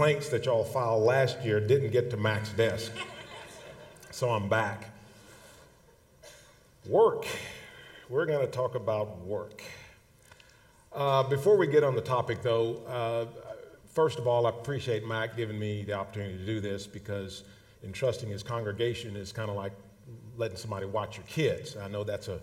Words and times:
complaints 0.00 0.30
that 0.30 0.46
y'all 0.46 0.64
filed 0.64 1.02
last 1.02 1.44
year 1.44 1.60
didn't 1.60 1.90
get 1.90 2.08
to 2.08 2.16
Mac's 2.16 2.48
desk. 2.52 2.90
So 4.10 4.30
I'm 4.30 4.48
back. 4.48 4.88
Work. 6.86 7.26
We're 8.08 8.24
going 8.24 8.40
to 8.40 8.50
talk 8.50 8.76
about 8.76 9.18
work. 9.26 9.62
Uh, 10.94 11.24
before 11.24 11.58
we 11.58 11.66
get 11.66 11.84
on 11.84 11.94
the 11.94 12.00
topic, 12.00 12.40
though, 12.40 12.76
uh, 12.88 13.26
first 13.92 14.18
of 14.18 14.26
all, 14.26 14.46
I 14.46 14.48
appreciate 14.48 15.06
Mac 15.06 15.36
giving 15.36 15.58
me 15.58 15.84
the 15.84 15.92
opportunity 15.92 16.38
to 16.38 16.46
do 16.46 16.60
this 16.62 16.86
because 16.86 17.44
entrusting 17.84 18.30
his 18.30 18.42
congregation 18.42 19.16
is 19.16 19.32
kind 19.32 19.50
of 19.50 19.56
like 19.56 19.72
letting 20.38 20.56
somebody 20.56 20.86
watch 20.86 21.18
your 21.18 21.26
kids. 21.26 21.76
I 21.76 21.88
know 21.88 22.04
that's 22.04 22.28
a, 22.28 22.40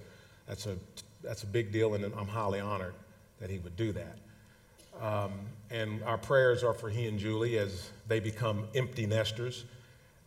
that's 0.47 0.67
a, 0.67 0.77
that's 1.23 1.41
a 1.41 1.47
big 1.47 1.71
deal, 1.71 1.95
and 1.95 2.05
I'm 2.05 2.27
highly 2.27 2.59
honored 2.59 2.93
that 3.39 3.49
he 3.49 3.57
would 3.57 3.75
do 3.75 3.93
that. 3.93 4.19
Um, 5.01 5.31
and 5.69 6.03
our 6.03 6.17
prayers 6.17 6.63
are 6.63 6.73
for 6.73 6.89
he 6.89 7.07
and 7.07 7.19
Julie 7.19 7.57
as 7.57 7.89
they 8.07 8.19
become 8.19 8.67
empty 8.75 9.05
nesters. 9.05 9.65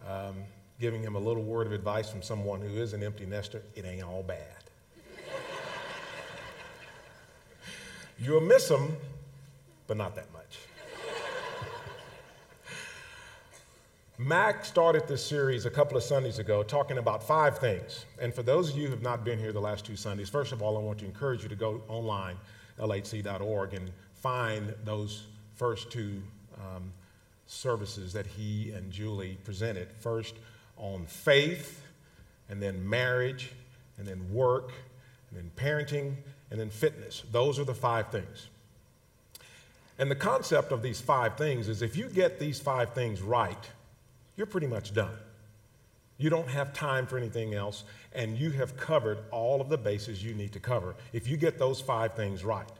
Um, 0.06 0.34
giving 0.80 1.02
him 1.02 1.14
a 1.14 1.18
little 1.18 1.42
word 1.42 1.66
of 1.66 1.74
advice 1.74 2.10
from 2.10 2.22
someone 2.22 2.62
who 2.62 2.78
is 2.78 2.94
an 2.94 3.02
empty 3.02 3.26
nester 3.26 3.62
it 3.74 3.84
ain't 3.84 4.02
all 4.02 4.22
bad. 4.22 4.38
You'll 8.18 8.40
miss 8.40 8.66
them, 8.68 8.96
but 9.86 9.98
not 9.98 10.14
that 10.16 10.32
much. 10.32 10.58
Mac 14.16 14.66
started 14.66 15.08
this 15.08 15.24
series 15.24 15.64
a 15.64 15.70
couple 15.70 15.96
of 15.96 16.02
Sundays 16.02 16.38
ago 16.38 16.62
talking 16.62 16.98
about 16.98 17.22
five 17.22 17.58
things. 17.58 18.04
And 18.20 18.34
for 18.34 18.42
those 18.42 18.70
of 18.70 18.76
you 18.76 18.84
who 18.84 18.90
have 18.90 19.00
not 19.00 19.24
been 19.24 19.38
here 19.38 19.50
the 19.50 19.60
last 19.60 19.86
two 19.86 19.96
Sundays, 19.96 20.28
first 20.28 20.52
of 20.52 20.60
all, 20.60 20.76
I 20.76 20.80
want 20.80 20.98
to 20.98 21.06
encourage 21.06 21.42
you 21.42 21.48
to 21.48 21.56
go 21.56 21.82
online, 21.88 22.36
lhc.org, 22.78 23.72
and 23.72 23.90
find 24.20 24.74
those 24.84 25.24
first 25.56 25.90
two 25.90 26.22
um, 26.56 26.92
services 27.46 28.12
that 28.12 28.26
he 28.26 28.70
and 28.72 28.90
Julie 28.90 29.38
presented. 29.44 29.88
First 30.00 30.34
on 30.76 31.06
faith, 31.06 31.82
and 32.48 32.60
then 32.62 32.88
marriage, 32.88 33.52
and 33.98 34.06
then 34.06 34.32
work, 34.32 34.72
and 35.30 35.38
then 35.38 35.50
parenting, 35.56 36.14
and 36.50 36.58
then 36.58 36.70
fitness. 36.70 37.22
Those 37.30 37.58
are 37.58 37.64
the 37.64 37.74
five 37.74 38.08
things. 38.08 38.48
And 39.98 40.10
the 40.10 40.16
concept 40.16 40.72
of 40.72 40.82
these 40.82 41.00
five 41.00 41.36
things 41.36 41.68
is 41.68 41.82
if 41.82 41.96
you 41.96 42.08
get 42.08 42.38
these 42.38 42.58
five 42.58 42.94
things 42.94 43.20
right, 43.20 43.68
you're 44.36 44.46
pretty 44.46 44.66
much 44.66 44.94
done. 44.94 45.16
You 46.16 46.30
don't 46.30 46.48
have 46.48 46.72
time 46.72 47.06
for 47.06 47.18
anything 47.18 47.54
else, 47.54 47.84
and 48.14 48.38
you 48.38 48.50
have 48.52 48.76
covered 48.76 49.18
all 49.30 49.60
of 49.60 49.68
the 49.68 49.78
bases 49.78 50.24
you 50.24 50.34
need 50.34 50.52
to 50.52 50.60
cover 50.60 50.94
if 51.12 51.28
you 51.28 51.36
get 51.36 51.58
those 51.58 51.80
five 51.80 52.14
things 52.14 52.44
right. 52.44 52.70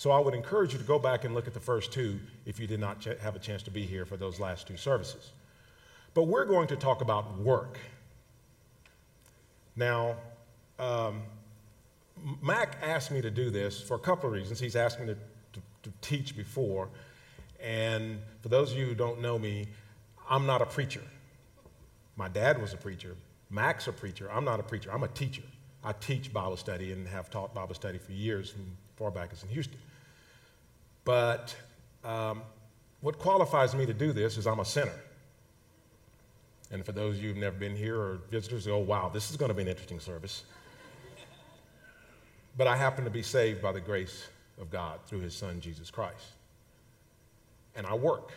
So 0.00 0.10
I 0.10 0.18
would 0.18 0.32
encourage 0.32 0.72
you 0.72 0.78
to 0.78 0.84
go 0.86 0.98
back 0.98 1.24
and 1.24 1.34
look 1.34 1.46
at 1.46 1.52
the 1.52 1.60
first 1.60 1.92
two 1.92 2.18
if 2.46 2.58
you 2.58 2.66
did 2.66 2.80
not 2.80 3.00
ch- 3.00 3.18
have 3.20 3.36
a 3.36 3.38
chance 3.38 3.62
to 3.64 3.70
be 3.70 3.84
here 3.84 4.06
for 4.06 4.16
those 4.16 4.40
last 4.40 4.66
two 4.66 4.78
services. 4.78 5.32
But 6.14 6.22
we're 6.22 6.46
going 6.46 6.68
to 6.68 6.76
talk 6.76 7.02
about 7.02 7.36
work. 7.36 7.78
Now, 9.76 10.16
um, 10.78 11.20
Mac 12.42 12.78
asked 12.82 13.10
me 13.10 13.20
to 13.20 13.30
do 13.30 13.50
this 13.50 13.78
for 13.78 13.96
a 13.96 13.98
couple 13.98 14.26
of 14.26 14.32
reasons. 14.32 14.58
He's 14.58 14.74
asked 14.74 14.98
me 14.98 15.04
to, 15.04 15.14
to, 15.14 15.60
to 15.82 15.92
teach 16.00 16.34
before. 16.34 16.88
And 17.62 18.20
for 18.40 18.48
those 18.48 18.72
of 18.72 18.78
you 18.78 18.86
who 18.86 18.94
don't 18.94 19.20
know 19.20 19.38
me, 19.38 19.66
I'm 20.30 20.46
not 20.46 20.62
a 20.62 20.66
preacher. 20.66 21.02
My 22.16 22.28
dad 22.30 22.58
was 22.58 22.72
a 22.72 22.78
preacher. 22.78 23.16
Mac's 23.50 23.86
a 23.86 23.92
preacher. 23.92 24.32
I'm 24.32 24.46
not 24.46 24.60
a 24.60 24.62
preacher. 24.62 24.90
I'm 24.90 25.02
a 25.02 25.08
teacher. 25.08 25.42
I 25.84 25.92
teach 25.92 26.32
Bible 26.32 26.56
study 26.56 26.92
and 26.92 27.06
have 27.06 27.28
taught 27.28 27.52
Bible 27.52 27.74
study 27.74 27.98
for 27.98 28.12
years, 28.12 28.48
from 28.48 28.64
far 28.96 29.10
back 29.10 29.28
as 29.34 29.42
in 29.42 29.50
Houston. 29.50 29.76
But 31.04 31.54
um, 32.04 32.42
what 33.00 33.18
qualifies 33.18 33.74
me 33.74 33.86
to 33.86 33.94
do 33.94 34.12
this 34.12 34.36
is 34.36 34.46
I'm 34.46 34.60
a 34.60 34.64
sinner. 34.64 34.98
And 36.70 36.84
for 36.84 36.92
those 36.92 37.16
of 37.16 37.22
you 37.22 37.30
who've 37.30 37.38
never 37.38 37.56
been 37.56 37.76
here 37.76 37.96
or 37.98 38.20
visitors, 38.30 38.68
oh, 38.68 38.78
wow, 38.78 39.10
this 39.12 39.30
is 39.30 39.36
going 39.36 39.48
to 39.48 39.54
be 39.54 39.62
an 39.62 39.68
interesting 39.68 39.98
service. 39.98 40.44
but 42.56 42.66
I 42.66 42.76
happen 42.76 43.04
to 43.04 43.10
be 43.10 43.22
saved 43.22 43.60
by 43.60 43.72
the 43.72 43.80
grace 43.80 44.28
of 44.60 44.70
God 44.70 45.00
through 45.06 45.20
his 45.20 45.34
son, 45.34 45.60
Jesus 45.60 45.90
Christ. 45.90 46.26
And 47.74 47.86
I 47.86 47.94
work. 47.94 48.32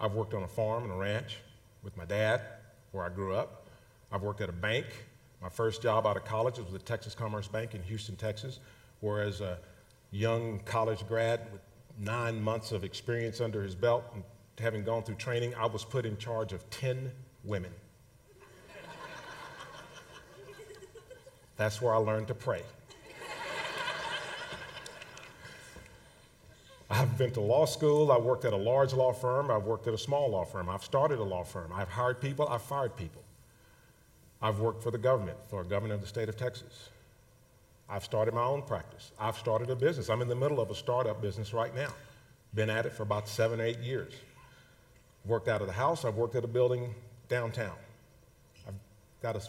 I've 0.00 0.14
worked 0.14 0.34
on 0.34 0.42
a 0.42 0.48
farm 0.48 0.84
and 0.84 0.92
a 0.92 0.96
ranch 0.96 1.36
with 1.82 1.96
my 1.96 2.04
dad, 2.04 2.40
where 2.92 3.04
I 3.04 3.08
grew 3.08 3.34
up. 3.34 3.66
I've 4.10 4.22
worked 4.22 4.40
at 4.40 4.48
a 4.48 4.52
bank. 4.52 4.86
My 5.40 5.48
first 5.48 5.82
job 5.82 6.06
out 6.06 6.16
of 6.16 6.24
college 6.24 6.58
was 6.58 6.70
with 6.70 6.80
the 6.80 6.86
Texas 6.86 7.14
Commerce 7.14 7.46
Bank 7.46 7.74
in 7.74 7.82
Houston, 7.84 8.16
Texas, 8.16 8.58
where 9.00 9.22
as 9.22 9.40
a 9.40 9.58
young 10.10 10.60
college 10.64 11.06
grad 11.06 11.52
with 11.52 11.60
nine 11.98 12.40
months 12.42 12.72
of 12.72 12.84
experience 12.84 13.40
under 13.40 13.62
his 13.62 13.74
belt 13.74 14.04
and 14.14 14.22
having 14.58 14.84
gone 14.84 15.02
through 15.02 15.16
training, 15.16 15.54
I 15.54 15.66
was 15.66 15.84
put 15.84 16.06
in 16.06 16.16
charge 16.16 16.52
of 16.52 16.68
10 16.70 17.10
women. 17.44 17.72
That's 21.56 21.82
where 21.82 21.92
I 21.92 21.98
learned 21.98 22.28
to 22.28 22.34
pray. 22.34 22.62
I've 26.90 27.18
been 27.18 27.32
to 27.32 27.40
law 27.40 27.66
school. 27.66 28.10
I've 28.10 28.22
worked 28.22 28.44
at 28.44 28.52
a 28.52 28.56
large 28.56 28.94
law 28.94 29.12
firm. 29.12 29.50
I've 29.50 29.64
worked 29.64 29.86
at 29.88 29.94
a 29.94 29.98
small 29.98 30.30
law 30.30 30.44
firm. 30.44 30.70
I've 30.70 30.84
started 30.84 31.18
a 31.18 31.22
law 31.22 31.44
firm. 31.44 31.70
I've 31.74 31.88
hired 31.88 32.20
people. 32.20 32.48
I've 32.48 32.62
fired 32.62 32.96
people. 32.96 33.22
I've 34.40 34.60
worked 34.60 34.82
for 34.82 34.90
the 34.90 34.98
government, 34.98 35.36
for 35.48 35.60
a 35.60 35.64
governor 35.64 35.94
of 35.94 36.00
the 36.00 36.06
state 36.06 36.28
of 36.28 36.36
Texas. 36.36 36.90
I've 37.88 38.04
started 38.04 38.34
my 38.34 38.42
own 38.42 38.62
practice. 38.62 39.12
I've 39.18 39.36
started 39.36 39.70
a 39.70 39.76
business. 39.76 40.10
I'm 40.10 40.20
in 40.20 40.28
the 40.28 40.36
middle 40.36 40.60
of 40.60 40.70
a 40.70 40.74
startup 40.74 41.22
business 41.22 41.54
right 41.54 41.74
now. 41.74 41.88
Been 42.54 42.70
at 42.70 42.86
it 42.86 42.92
for 42.92 43.02
about 43.02 43.28
seven, 43.28 43.60
eight 43.60 43.78
years. 43.78 44.12
Worked 45.24 45.48
out 45.48 45.60
of 45.60 45.66
the 45.66 45.72
house. 45.72 46.04
I've 46.04 46.16
worked 46.16 46.34
at 46.34 46.44
a 46.44 46.48
building 46.48 46.94
downtown. 47.28 47.76
I've 48.66 48.74
got 49.22 49.36
a, 49.36 49.42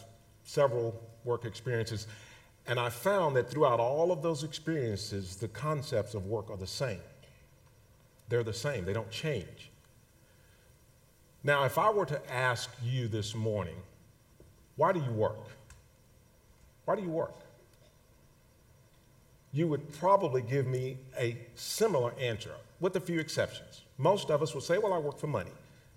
several 0.43 0.99
work 1.25 1.45
experiences. 1.45 2.07
And 2.67 2.79
I 2.79 2.89
found 2.89 3.35
that 3.35 3.49
throughout 3.49 3.79
all 3.79 4.11
of 4.11 4.21
those 4.21 4.43
experiences, 4.43 5.35
the 5.35 5.47
concepts 5.49 6.13
of 6.13 6.27
work 6.27 6.49
are 6.49 6.57
the 6.57 6.67
same. 6.67 7.01
They're 8.29 8.43
the 8.43 8.53
same, 8.53 8.85
they 8.85 8.93
don't 8.93 9.09
change. 9.09 9.71
Now, 11.43 11.63
if 11.63 11.77
I 11.77 11.89
were 11.89 12.05
to 12.05 12.33
ask 12.33 12.69
you 12.83 13.07
this 13.07 13.33
morning, 13.33 13.77
why 14.75 14.91
do 14.91 14.99
you 14.99 15.11
work? 15.11 15.47
Why 16.85 16.95
do 16.95 17.01
you 17.01 17.09
work? 17.09 17.35
You 19.51 19.67
would 19.67 19.91
probably 19.93 20.41
give 20.41 20.67
me 20.67 20.97
a 21.17 21.37
similar 21.55 22.13
answer, 22.19 22.53
with 22.79 22.95
a 22.95 22.99
few 22.99 23.19
exceptions. 23.19 23.83
Most 23.97 24.29
of 24.29 24.41
us 24.41 24.53
would 24.53 24.63
say, 24.63 24.77
Well, 24.77 24.93
I 24.93 24.97
work 24.97 25.17
for 25.17 25.27
money. 25.27 25.51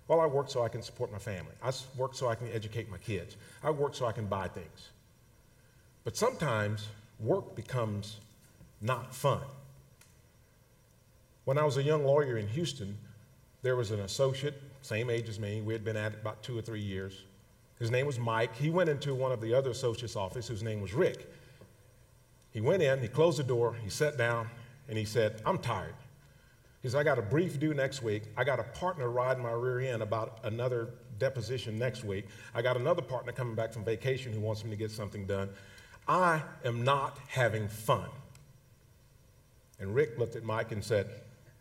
Well, 0.07 0.19
I 0.19 0.25
work 0.25 0.49
so 0.49 0.63
I 0.63 0.69
can 0.69 0.81
support 0.81 1.11
my 1.11 1.17
family. 1.17 1.53
I 1.63 1.71
work 1.97 2.13
so 2.13 2.27
I 2.27 2.35
can 2.35 2.51
educate 2.51 2.89
my 2.89 2.97
kids. 2.97 3.37
I 3.63 3.69
work 3.71 3.95
so 3.95 4.05
I 4.05 4.11
can 4.11 4.25
buy 4.25 4.47
things. 4.47 4.89
But 6.03 6.17
sometimes 6.17 6.87
work 7.19 7.55
becomes 7.55 8.17
not 8.81 9.15
fun. 9.15 9.41
When 11.45 11.57
I 11.57 11.63
was 11.63 11.77
a 11.77 11.83
young 11.83 12.05
lawyer 12.05 12.37
in 12.37 12.47
Houston, 12.49 12.97
there 13.61 13.77
was 13.77 13.91
an 13.91 14.01
associate, 14.01 14.61
same 14.81 15.09
age 15.09 15.29
as 15.29 15.39
me. 15.39 15.61
We 15.61 15.71
had 15.71 15.85
been 15.85 15.95
at 15.95 16.13
it 16.13 16.19
about 16.21 16.43
two 16.43 16.57
or 16.57 16.61
three 16.61 16.81
years. 16.81 17.23
His 17.79 17.91
name 17.91 18.05
was 18.05 18.19
Mike. 18.19 18.55
He 18.55 18.69
went 18.69 18.89
into 18.89 19.15
one 19.15 19.31
of 19.31 19.41
the 19.41 19.53
other 19.53 19.69
associates' 19.69 20.15
office, 20.15 20.47
whose 20.47 20.63
name 20.63 20.81
was 20.81 20.93
Rick. 20.93 21.31
He 22.53 22.61
went 22.61 22.83
in, 22.83 23.01
he 23.01 23.07
closed 23.07 23.39
the 23.39 23.43
door, 23.43 23.75
he 23.83 23.89
sat 23.89 24.17
down, 24.17 24.49
and 24.87 24.97
he 24.97 25.05
said, 25.05 25.41
I'm 25.45 25.57
tired. 25.57 25.95
He 26.83 26.89
said, 26.89 26.99
I 26.99 27.03
got 27.03 27.17
a 27.17 27.23
brief 27.23 27.59
due 27.59 27.73
next 27.73 28.03
week. 28.03 28.23
I 28.37 28.43
got 28.43 28.59
a 28.59 28.63
partner 28.63 29.09
riding 29.09 29.41
my 29.41 29.51
rear 29.51 29.79
end 29.79 30.03
about 30.03 30.39
another 30.43 30.89
deposition 31.17 31.79
next 31.79 32.03
week. 32.03 32.27
I 32.53 32.61
got 32.61 32.77
another 32.77 33.01
partner 33.01 33.31
coming 33.31 33.55
back 33.55 33.73
from 33.73 33.83
vacation 33.83 34.33
who 34.33 34.39
wants 34.39 34.63
me 34.63 34.69
to 34.69 34.75
get 34.75 34.91
something 34.91 35.25
done. 35.25 35.49
I 36.07 36.41
am 36.63 36.83
not 36.83 37.17
having 37.27 37.67
fun. 37.67 38.09
And 39.79 39.95
Rick 39.95 40.19
looked 40.19 40.35
at 40.35 40.43
Mike 40.43 40.71
and 40.71 40.83
said, 40.83 41.09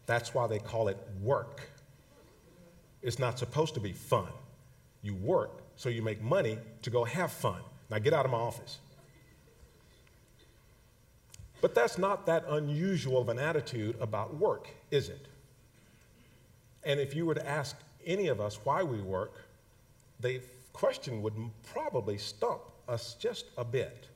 that's 0.07 0.35
why 0.35 0.47
they 0.47 0.59
call 0.59 0.89
it 0.89 0.99
work. 1.23 1.61
It's 3.01 3.19
not 3.19 3.39
supposed 3.39 3.75
to 3.75 3.81
be 3.81 3.93
fun. 3.93 4.29
You 5.03 5.15
work 5.15 5.63
so 5.77 5.89
you 5.89 6.03
make 6.03 6.21
money 6.21 6.59
to 6.83 6.91
go 6.91 7.05
have 7.05 7.33
fun. 7.33 7.61
Now 7.91 7.99
get 7.99 8.13
out 8.13 8.25
of 8.25 8.31
my 8.31 8.39
office. 8.39 8.79
But 11.63 11.77
that's 11.77 11.97
not 11.97 12.27
that 12.27 12.45
unusual 12.49 13.21
of 13.21 13.29
an 13.29 13.39
attitude 13.39 13.97
about 14.01 14.37
work, 14.37 14.69
is 14.91 15.09
it? 15.09 15.27
And 16.83 16.99
if 16.99 17.15
you 17.15 17.25
were 17.25 17.37
to 17.37 17.49
ask 17.49 17.77
any 18.05 18.27
of 18.27 18.41
us 18.41 18.59
why 18.65 18.83
we 18.83 19.01
work, 19.01 19.41
the 20.19 20.41
question 20.73 21.23
would 21.23 21.35
probably 21.73 22.19
stump 22.19 22.63
us 22.89 23.15
just 23.15 23.47
a 23.57 23.65
bit. 23.65 24.09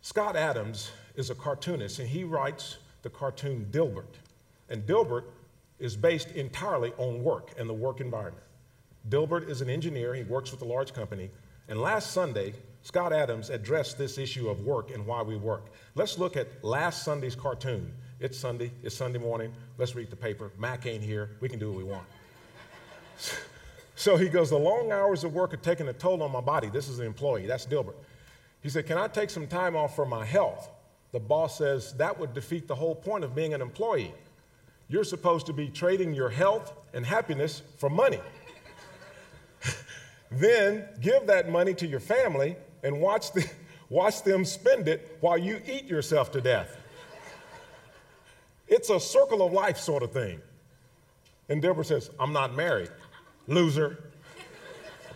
Scott 0.00 0.34
Adams 0.34 0.90
is 1.14 1.28
a 1.28 1.34
cartoonist, 1.34 1.98
and 1.98 2.08
he 2.08 2.24
writes 2.24 2.78
the 3.02 3.10
cartoon 3.10 3.66
Dilbert. 3.70 4.14
And 4.70 4.86
Dilbert 4.86 5.24
is 5.78 5.94
based 5.94 6.30
entirely 6.30 6.94
on 6.96 7.22
work 7.22 7.50
and 7.58 7.68
the 7.68 7.74
work 7.74 8.00
environment. 8.00 8.42
Dilbert 9.10 9.50
is 9.50 9.60
an 9.60 9.68
engineer, 9.68 10.14
he 10.14 10.22
works 10.22 10.52
with 10.52 10.62
a 10.62 10.64
large 10.64 10.94
company, 10.94 11.28
and 11.68 11.80
last 11.80 12.12
Sunday, 12.12 12.54
Scott 12.82 13.12
Adams 13.12 13.50
addressed 13.50 13.96
this 13.96 14.18
issue 14.18 14.48
of 14.48 14.60
work 14.60 14.90
and 14.90 15.06
why 15.06 15.22
we 15.22 15.36
work. 15.36 15.66
Let's 15.94 16.18
look 16.18 16.36
at 16.36 16.48
last 16.64 17.04
Sunday's 17.04 17.36
cartoon. 17.36 17.92
It's 18.18 18.38
Sunday. 18.38 18.72
It's 18.82 18.96
Sunday 18.96 19.18
morning. 19.18 19.52
Let's 19.78 19.94
read 19.94 20.10
the 20.10 20.16
paper. 20.16 20.52
Mac 20.58 20.86
ain't 20.86 21.02
here. 21.02 21.30
We 21.40 21.48
can 21.48 21.58
do 21.58 21.70
what 21.70 21.78
we 21.78 21.84
want. 21.84 22.06
so 23.94 24.16
he 24.16 24.28
goes, 24.28 24.50
The 24.50 24.58
long 24.58 24.92
hours 24.92 25.24
of 25.24 25.34
work 25.34 25.54
are 25.54 25.58
taking 25.58 25.88
a 25.88 25.92
toll 25.92 26.22
on 26.22 26.32
my 26.32 26.40
body. 26.40 26.68
This 26.68 26.88
is 26.88 26.98
an 26.98 27.06
employee. 27.06 27.46
That's 27.46 27.66
Dilbert. 27.66 27.96
He 28.62 28.68
said, 28.68 28.86
Can 28.86 28.98
I 28.98 29.08
take 29.08 29.30
some 29.30 29.46
time 29.46 29.76
off 29.76 29.96
for 29.96 30.06
my 30.06 30.24
health? 30.24 30.70
The 31.12 31.20
boss 31.20 31.58
says, 31.58 31.92
That 31.94 32.18
would 32.18 32.32
defeat 32.34 32.68
the 32.68 32.74
whole 32.74 32.94
point 32.94 33.24
of 33.24 33.34
being 33.34 33.54
an 33.54 33.60
employee. 33.60 34.14
You're 34.88 35.04
supposed 35.04 35.46
to 35.46 35.52
be 35.52 35.68
trading 35.68 36.14
your 36.14 36.30
health 36.30 36.72
and 36.94 37.06
happiness 37.06 37.62
for 37.78 37.88
money. 37.88 38.20
then 40.38 40.88
give 41.00 41.26
that 41.26 41.50
money 41.50 41.74
to 41.74 41.86
your 41.86 42.00
family 42.00 42.56
and 42.82 43.00
watch, 43.00 43.32
the, 43.32 43.48
watch 43.88 44.22
them 44.22 44.44
spend 44.44 44.88
it 44.88 45.16
while 45.20 45.38
you 45.38 45.60
eat 45.66 45.84
yourself 45.84 46.32
to 46.32 46.40
death. 46.40 46.76
It's 48.68 48.88
a 48.88 48.98
circle 48.98 49.44
of 49.44 49.52
life 49.52 49.78
sort 49.78 50.02
of 50.02 50.12
thing. 50.12 50.40
And 51.48 51.62
Dilbert 51.62 51.86
says, 51.86 52.10
I'm 52.18 52.32
not 52.32 52.56
married. 52.56 52.88
Loser. 53.46 54.02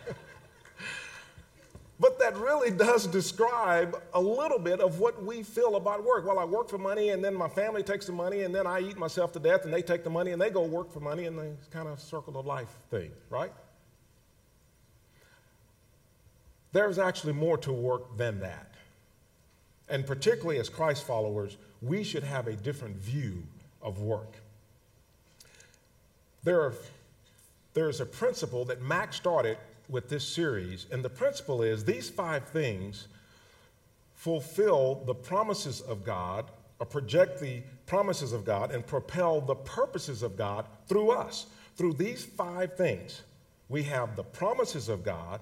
but 2.00 2.19
that 2.19 2.36
really 2.36 2.70
does 2.70 3.06
describe 3.06 4.02
a 4.12 4.20
little 4.20 4.58
bit 4.58 4.80
of 4.80 4.98
what 4.98 5.24
we 5.24 5.42
feel 5.42 5.76
about 5.76 6.04
work. 6.04 6.26
Well, 6.26 6.38
I 6.38 6.44
work 6.44 6.69
for 6.69 6.76
money, 6.76 7.10
and 7.10 7.24
then 7.24 7.32
my 7.32 7.48
family 7.48 7.82
takes 7.82 8.04
the 8.04 8.12
money, 8.12 8.42
and 8.42 8.54
then 8.54 8.66
I 8.66 8.80
eat 8.80 8.98
myself 8.98 9.32
to 9.32 9.38
death, 9.38 9.64
and 9.64 9.72
they 9.72 9.80
take 9.80 10.04
the 10.04 10.10
money, 10.10 10.32
and 10.32 10.42
they 10.42 10.50
go 10.50 10.62
work 10.62 10.92
for 10.92 11.00
money, 11.00 11.24
and 11.24 11.38
it's 11.38 11.69
kind 11.69 11.88
of 11.88 11.98
circle 11.98 12.36
of 12.38 12.44
life 12.44 12.76
thing, 12.90 13.10
right? 13.30 13.52
There's 16.76 16.99
actually 16.99 17.32
more 17.32 17.56
to 17.56 17.73
work 17.73 18.19
than 18.19 18.40
that. 18.40 18.75
And 19.88 20.06
particularly 20.06 20.58
as 20.58 20.69
Christ 20.69 21.06
followers, 21.06 21.56
we 21.81 22.05
should 22.05 22.23
have 22.23 22.49
a 22.49 22.52
different 22.52 22.96
view 22.96 23.44
of 23.81 24.02
work. 24.02 24.34
There 26.44 26.61
are, 26.61 26.75
there's 27.73 28.02
a 28.02 28.05
principle 28.05 28.67
that 28.67 28.82
Max 28.82 29.17
started 29.17 29.56
with 29.88 30.11
this 30.11 30.23
series, 30.23 30.84
and 30.93 31.02
the 31.02 31.08
principle 31.08 31.62
is 31.62 31.82
these 31.82 32.11
five 32.11 32.46
things 32.49 33.08
fulfill 34.14 35.02
the 35.06 35.14
promises 35.14 35.81
of 35.81 36.05
God, 36.05 36.44
or 36.79 36.84
project 36.84 37.40
the 37.40 37.62
promises 37.87 38.34
of 38.34 38.44
God, 38.44 38.70
and 38.70 38.87
propel 38.87 39.40
the 39.40 39.55
purposes 39.55 40.22
of 40.22 40.37
God 40.37 40.67
through 40.88 41.12
us. 41.12 41.46
Through 41.76 41.94
these 41.94 42.22
five 42.22 42.76
things, 42.76 43.22
we 43.70 43.82
have 43.84 44.14
the 44.14 44.25
promises 44.25 44.90
of 44.90 45.02
God, 45.02 45.40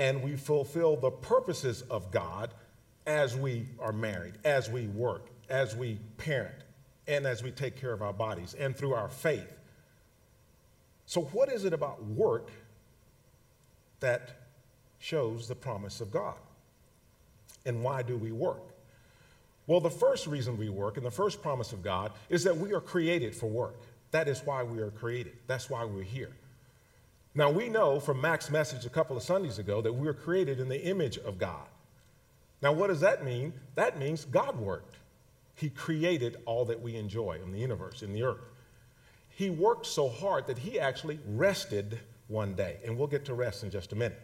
and 0.00 0.22
we 0.22 0.34
fulfill 0.34 0.96
the 0.96 1.10
purposes 1.10 1.82
of 1.82 2.10
God 2.10 2.54
as 3.06 3.36
we 3.36 3.66
are 3.78 3.92
married, 3.92 4.32
as 4.44 4.70
we 4.70 4.86
work, 4.86 5.26
as 5.50 5.76
we 5.76 5.98
parent, 6.16 6.54
and 7.06 7.26
as 7.26 7.42
we 7.42 7.50
take 7.50 7.76
care 7.76 7.92
of 7.92 8.00
our 8.00 8.14
bodies, 8.14 8.54
and 8.58 8.74
through 8.74 8.94
our 8.94 9.10
faith. 9.10 9.52
So, 11.04 11.20
what 11.20 11.52
is 11.52 11.66
it 11.66 11.74
about 11.74 12.02
work 12.02 12.50
that 14.00 14.40
shows 15.00 15.46
the 15.46 15.54
promise 15.54 16.00
of 16.00 16.10
God? 16.10 16.36
And 17.66 17.84
why 17.84 18.02
do 18.02 18.16
we 18.16 18.32
work? 18.32 18.62
Well, 19.66 19.80
the 19.80 19.90
first 19.90 20.26
reason 20.26 20.56
we 20.56 20.70
work 20.70 20.96
and 20.96 21.04
the 21.04 21.10
first 21.10 21.42
promise 21.42 21.72
of 21.72 21.82
God 21.82 22.12
is 22.30 22.42
that 22.44 22.56
we 22.56 22.72
are 22.72 22.80
created 22.80 23.34
for 23.34 23.46
work. 23.48 23.76
That 24.12 24.28
is 24.28 24.40
why 24.46 24.62
we 24.62 24.78
are 24.78 24.90
created. 24.90 25.36
That's 25.46 25.68
why 25.68 25.84
we're 25.84 26.02
here. 26.02 26.32
Now, 27.34 27.50
we 27.50 27.68
know 27.68 28.00
from 28.00 28.20
Mac's 28.20 28.50
message 28.50 28.86
a 28.86 28.90
couple 28.90 29.16
of 29.16 29.22
Sundays 29.22 29.58
ago 29.58 29.80
that 29.82 29.92
we 29.92 30.06
were 30.06 30.14
created 30.14 30.58
in 30.58 30.68
the 30.68 30.84
image 30.84 31.16
of 31.18 31.38
God. 31.38 31.68
Now, 32.60 32.72
what 32.72 32.88
does 32.88 33.00
that 33.00 33.24
mean? 33.24 33.52
That 33.76 33.98
means 33.98 34.24
God 34.24 34.58
worked. 34.58 34.96
He 35.54 35.70
created 35.70 36.38
all 36.44 36.64
that 36.64 36.80
we 36.80 36.96
enjoy 36.96 37.38
in 37.42 37.52
the 37.52 37.58
universe, 37.58 38.02
in 38.02 38.12
the 38.12 38.22
earth. 38.22 38.50
He 39.28 39.48
worked 39.48 39.86
so 39.86 40.08
hard 40.08 40.46
that 40.48 40.58
he 40.58 40.80
actually 40.80 41.20
rested 41.26 42.00
one 42.28 42.54
day, 42.54 42.78
and 42.84 42.96
we'll 42.96 43.06
get 43.06 43.24
to 43.26 43.34
rest 43.34 43.62
in 43.62 43.70
just 43.70 43.92
a 43.92 43.96
minute. 43.96 44.20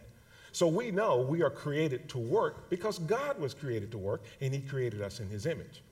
So 0.53 0.67
we 0.67 0.91
know 0.91 1.21
we 1.21 1.43
are 1.43 1.51
created 1.51 2.09
to 2.11 2.19
work 2.19 2.69
because 2.71 2.99
God 2.99 3.39
was 3.39 3.55
created 3.55 3.91
to 3.93 3.99
work, 3.99 4.25
and 4.41 4.53
he 4.53 4.61
created 4.61 5.01
us 5.01 5.21
in 5.21 5.29
his 5.29 5.47
image. 5.47 5.83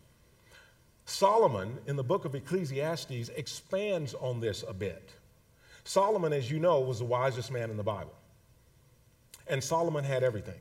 Solomon, 1.05 1.79
in 1.87 1.97
the 1.97 2.03
book 2.03 2.25
of 2.25 2.35
Ecclesiastes, 2.35 3.29
expands 3.37 4.15
on 4.15 4.41
this 4.41 4.65
a 4.67 4.73
bit. 4.73 5.13
Solomon, 5.85 6.33
as 6.33 6.51
you 6.51 6.59
know, 6.59 6.81
was 6.81 6.99
the 6.99 7.05
wisest 7.05 7.53
man 7.53 7.71
in 7.71 7.77
the 7.77 7.83
Bible. 7.83 8.15
And 9.47 9.63
Solomon 9.63 10.05
had 10.05 10.23
everything. 10.23 10.59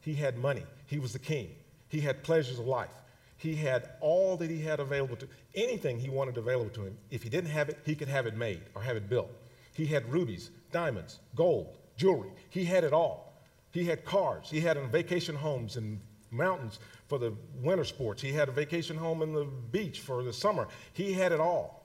He 0.00 0.14
had 0.14 0.38
money, 0.38 0.64
he 0.86 0.98
was 0.98 1.12
the 1.12 1.18
king. 1.18 1.50
He 1.88 2.00
had 2.00 2.22
pleasures 2.22 2.58
of 2.58 2.66
life. 2.66 2.92
He 3.38 3.54
had 3.54 3.90
all 4.00 4.36
that 4.36 4.50
he 4.50 4.60
had 4.60 4.80
available 4.80 5.16
to 5.16 5.28
anything 5.54 5.98
he 5.98 6.10
wanted 6.10 6.36
available 6.36 6.70
to 6.70 6.82
him. 6.82 6.98
If 7.10 7.22
he 7.22 7.28
didn't 7.28 7.50
have 7.50 7.68
it, 7.68 7.78
he 7.84 7.94
could 7.94 8.08
have 8.08 8.26
it 8.26 8.36
made 8.36 8.62
or 8.74 8.82
have 8.82 8.96
it 8.96 9.08
built. 9.08 9.30
He 9.72 9.86
had 9.86 10.10
rubies, 10.12 10.50
diamonds, 10.72 11.20
gold, 11.36 11.76
jewelry. 11.96 12.30
He 12.50 12.64
had 12.64 12.84
it 12.84 12.92
all. 12.92 13.32
He 13.70 13.84
had 13.84 14.04
cars. 14.04 14.50
He 14.50 14.60
had 14.60 14.76
vacation 14.90 15.36
homes 15.36 15.76
and 15.76 16.00
mountains 16.30 16.78
for 17.06 17.18
the 17.18 17.32
winter 17.62 17.84
sports. 17.84 18.20
He 18.20 18.32
had 18.32 18.48
a 18.48 18.52
vacation 18.52 18.96
home 18.96 19.22
in 19.22 19.32
the 19.32 19.44
beach 19.44 20.00
for 20.00 20.22
the 20.22 20.32
summer. 20.32 20.66
He 20.92 21.12
had 21.12 21.32
it 21.32 21.40
all. 21.40 21.77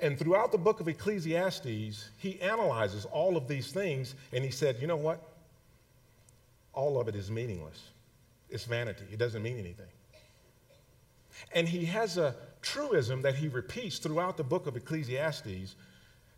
And 0.00 0.18
throughout 0.18 0.52
the 0.52 0.58
book 0.58 0.80
of 0.80 0.88
Ecclesiastes, 0.88 2.10
he 2.18 2.40
analyzes 2.40 3.04
all 3.06 3.36
of 3.36 3.46
these 3.48 3.72
things 3.72 4.14
and 4.32 4.44
he 4.44 4.50
said, 4.50 4.76
you 4.80 4.86
know 4.86 4.96
what? 4.96 5.22
All 6.72 7.00
of 7.00 7.08
it 7.08 7.14
is 7.14 7.30
meaningless. 7.30 7.80
It's 8.50 8.64
vanity. 8.64 9.04
It 9.12 9.18
doesn't 9.18 9.42
mean 9.42 9.58
anything. 9.58 9.86
And 11.52 11.68
he 11.68 11.84
has 11.86 12.18
a 12.18 12.34
truism 12.62 13.22
that 13.22 13.34
he 13.34 13.48
repeats 13.48 13.98
throughout 13.98 14.36
the 14.36 14.44
book 14.44 14.66
of 14.66 14.76
Ecclesiastes. 14.76 15.76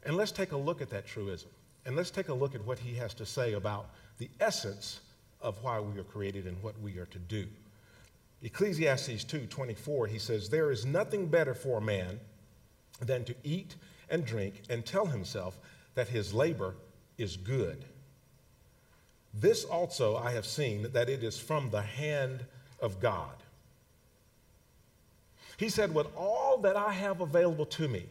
And 0.05 0.17
let's 0.17 0.33
take 0.33 0.53
a 0.53 0.57
look 0.57 0.83
at 0.83 0.91
that 0.91 1.07
truism. 1.07 1.51
And 1.87 1.97
let's 1.97 2.11
take 2.11 2.29
a 2.29 2.35
look 2.35 2.55
at 2.55 2.65
what 2.67 2.79
he 2.79 2.95
has 2.95 3.15
to 3.15 3.27
say 3.27 3.55
about 3.55 3.91
the 4.19 4.29
essence 4.41 5.01
of 5.41 5.63
why 5.63 5.81
we 5.81 5.99
are 5.99 6.05
created 6.05 6.47
and 6.47 6.61
what 6.63 6.79
we 6.81 6.99
are 6.99 7.07
to 7.07 7.19
do. 7.19 7.47
Ecclesiastes 8.43 9.25
2:24 9.25 10.09
he 10.09 10.19
says 10.19 10.49
there 10.49 10.71
is 10.71 10.85
nothing 10.85 11.27
better 11.27 11.55
for 11.55 11.79
a 11.79 11.81
man 11.81 12.21
than 13.01 13.25
to 13.25 13.35
eat 13.45 13.77
and 14.11 14.25
drink 14.25 14.63
and 14.71 14.85
tell 14.85 15.07
himself 15.07 15.59
that 15.95 16.09
his 16.09 16.33
labor 16.33 16.75
is 17.19 17.37
good. 17.37 17.85
This 19.35 19.65
also 19.65 20.17
I 20.17 20.33
have 20.33 20.47
seen 20.47 20.91
that 20.93 21.09
it 21.09 21.23
is 21.23 21.39
from 21.39 21.71
the 21.71 21.83
hand 21.83 22.45
of 22.81 23.01
God. 23.01 23.35
He 25.57 25.69
said, 25.69 25.95
With 25.95 26.09
all 26.17 26.59
that 26.59 26.77
I 26.77 26.93
have 26.93 27.21
available 27.21 27.67
to 27.67 27.89
me, 27.89 28.07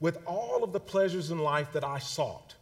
with 0.00 0.18
all 0.26 0.64
of 0.64 0.72
the 0.72 0.80
pleasures 0.80 1.30
in 1.30 1.38
life 1.38 1.72
that 1.72 1.84
I 1.84 1.98
sought, 1.98 2.54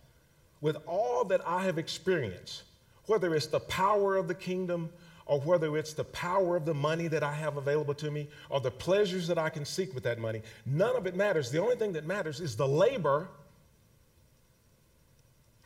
with 0.61 0.77
all 0.87 1.25
that 1.25 1.41
I 1.47 1.63
have 1.65 1.79
experienced, 1.79 2.65
whether 3.07 3.35
it's 3.35 3.47
the 3.47 3.61
power 3.61 4.17
of 4.17 4.29
the 4.29 4.35
kingdom 4.35 4.91
or 5.29 5.39
whether 5.41 5.77
it's 5.77 5.93
the 5.93 6.05
power 6.05 6.57
of 6.57 6.65
the 6.65 6.75
money 6.75 7.07
that 7.07 7.23
I 7.23 7.35
have 7.35 7.59
available 7.59 7.95
to 7.95 8.11
me 8.11 8.29
or 8.49 8.61
the 8.61 8.71
pleasures 8.71 9.29
that 9.29 9.39
I 9.39 9.51
can 9.51 9.65
seek 9.65 9.95
with 9.95 10.03
that 10.05 10.19
money, 10.19 10.43
none 10.67 10.97
of 10.97 11.07
it 11.07 11.15
matters. 11.15 11.51
The 11.51 11.61
only 11.61 11.77
thing 11.77 11.93
that 11.93 12.07
matters 12.07 12.41
is 12.41 12.57
the 12.57 12.67
labor 12.67 13.29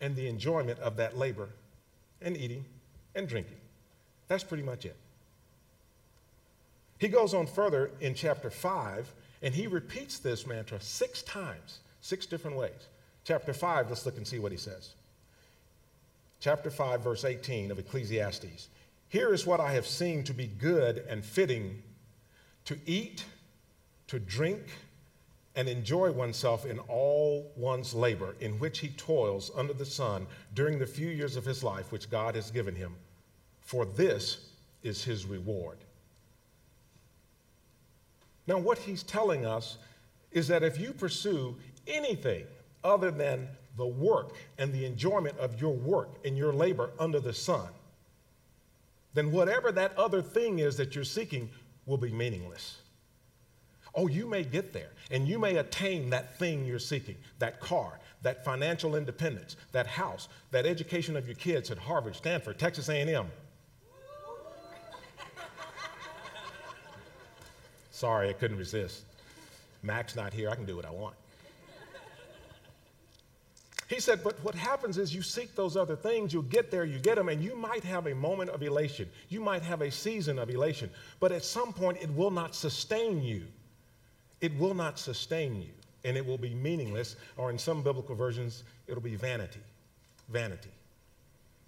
and 0.01 0.17
the 0.17 0.27
enjoyment 0.27 0.81
of 0.81 0.97
that 0.97 1.17
labor 1.17 1.49
and 2.21 2.37
eating 2.37 2.65
and 3.15 3.29
drinking. 3.29 3.57
That's 4.27 4.43
pretty 4.45 4.65
much 4.65 4.85
it. 4.85 4.97
He 6.99 7.07
goes 7.07 7.33
on 7.33 7.47
further 7.47 7.93
in 8.01 8.15
chapter 8.15 8.51
5 8.51 9.13
and 9.43 9.55
he 9.55 9.69
repeats 9.69 10.19
this 10.19 10.45
mantra 10.45 10.81
six 10.81 11.23
times, 11.23 11.79
six 12.01 12.27
different 12.27 12.57
ways. 12.57 12.89
Chapter 13.25 13.53
5, 13.53 13.89
let's 13.89 14.05
look 14.05 14.17
and 14.17 14.27
see 14.27 14.41
what 14.41 14.51
he 14.51 14.59
says. 14.59 14.91
Chapter 16.41 16.71
5, 16.71 17.01
verse 17.01 17.25
18 17.25 17.71
of 17.71 17.79
Ecclesiastes. 17.79 18.69
Here 19.13 19.35
is 19.35 19.47
what 19.47 19.61
I 19.61 19.73
have 19.73 19.87
seen 19.87 20.25
to 20.25 20.33
be 20.33 20.47
good 20.47 21.05
and 21.07 21.23
fitting 21.23 21.83
to 22.65 22.79
eat, 22.87 23.27
to 24.07 24.19
drink, 24.19 24.63
and 25.55 25.69
enjoy 25.69 26.11
oneself 26.11 26.65
in 26.65 26.79
all 26.89 27.53
one's 27.55 27.93
labor 27.93 28.35
in 28.41 28.59
which 28.59 28.79
he 28.79 28.89
toils 28.89 29.51
under 29.55 29.75
the 29.75 29.85
sun 29.85 30.27
during 30.55 30.79
the 30.79 30.87
few 30.87 31.09
years 31.09 31.37
of 31.37 31.45
his 31.45 31.63
life 31.63 31.93
which 31.93 32.09
God 32.09 32.35
has 32.37 32.51
given 32.51 32.75
him. 32.75 32.95
For 33.61 33.85
this 33.85 34.47
is 34.83 35.05
his 35.05 35.27
reward. 35.27 35.77
Now, 38.47 38.57
what 38.57 38.79
he's 38.79 39.03
telling 39.03 39.45
us 39.45 39.77
is 40.31 40.49
that 40.49 40.63
if 40.63 40.81
you 40.81 40.95
pursue 40.95 41.55
anything 41.87 42.47
other 42.83 43.11
than 43.11 43.47
the 43.77 43.85
work 43.85 44.37
and 44.57 44.73
the 44.73 44.87
enjoyment 44.87 45.37
of 45.37 45.61
your 45.61 45.75
work 45.75 46.09
and 46.25 46.35
your 46.35 46.55
labor 46.55 46.93
under 46.99 47.21
the 47.21 47.35
sun, 47.35 47.69
then 49.15 49.31
whatever 49.31 49.73
that 49.73 49.97
other 49.97 50.23
thing 50.23 50.59
is 50.59 50.77
that 50.77 50.95
you're 50.95 51.05
seeking 51.05 51.51
will 51.87 51.99
be 51.99 52.13
meaningless. 52.13 52.79
Oh, 53.95 54.07
you 54.07 54.27
may 54.27 54.43
get 54.43 54.73
there 54.73 54.91
and 55.11 55.29
you 55.29 55.39
may 55.39 55.57
attain 55.57 56.09
that 56.11 56.39
thing 56.39 56.65
you're 56.65 56.79
seeking 56.79 57.17
that 57.39 57.61
car, 57.61 58.01
that 58.23 58.45
financial 58.45 58.97
independence, 58.97 59.57
that 59.73 59.87
house, 59.87 60.29
that 60.51 60.65
education 60.65 61.17
of 61.17 61.27
your 61.27 61.37
kids 61.37 61.71
at 61.71 61.77
Harvard, 61.77 62.17
Stanford, 62.17 62.59
Texas 62.59 62.89
A&M. 62.89 63.27
Sorry, 67.91 68.31
I 68.31 68.33
couldn't 68.33 68.57
resist. 68.57 69.05
Mac's 69.83 70.17
not 70.17 70.33
here. 70.33 70.49
I 70.49 70.55
can 70.55 70.65
do 70.65 70.77
what 70.77 70.87
I 70.87 70.91
want. 70.91 71.17
He 73.93 74.01
said, 74.01 74.25
but 74.25 74.43
what 74.43 74.55
happens 74.55 74.97
is 74.97 75.15
you 75.15 75.21
seek 75.21 75.55
those 75.55 75.77
other 75.77 75.97
things, 75.97 76.33
you'll 76.33 76.45
get 76.45 76.71
there, 76.71 76.87
you 76.87 76.99
get 76.99 77.17
them, 77.17 77.29
and 77.29 77.45
you 77.45 77.55
might 77.55 77.85
have 77.85 78.07
a 78.07 78.15
moment 78.15 78.49
of 78.49 78.63
elation. 78.63 79.07
You 79.29 79.43
might 79.43 79.61
have 79.61 79.83
a 79.83 79.91
season 79.91 80.39
of 80.39 80.49
elation, 80.49 80.89
but 81.21 81.31
at 81.31 81.45
some 81.45 81.75
point 81.75 81.99
it 82.01 82.09
will 82.15 82.31
not 82.31 82.55
sustain 82.55 83.23
you. 83.23 83.43
It 84.41 84.59
will 84.59 84.73
not 84.73 84.99
sustain 84.99 85.61
you, 85.61 85.69
and 86.05 86.17
it 86.17 86.25
will 86.25 86.39
be 86.39 86.55
meaningless, 86.55 87.17
or 87.37 87.51
in 87.51 87.59
some 87.59 87.83
biblical 87.83 88.15
versions, 88.15 88.65
it'll 88.87 89.03
be 89.03 89.17
vanity. 89.17 89.61
Vanity. 90.31 90.71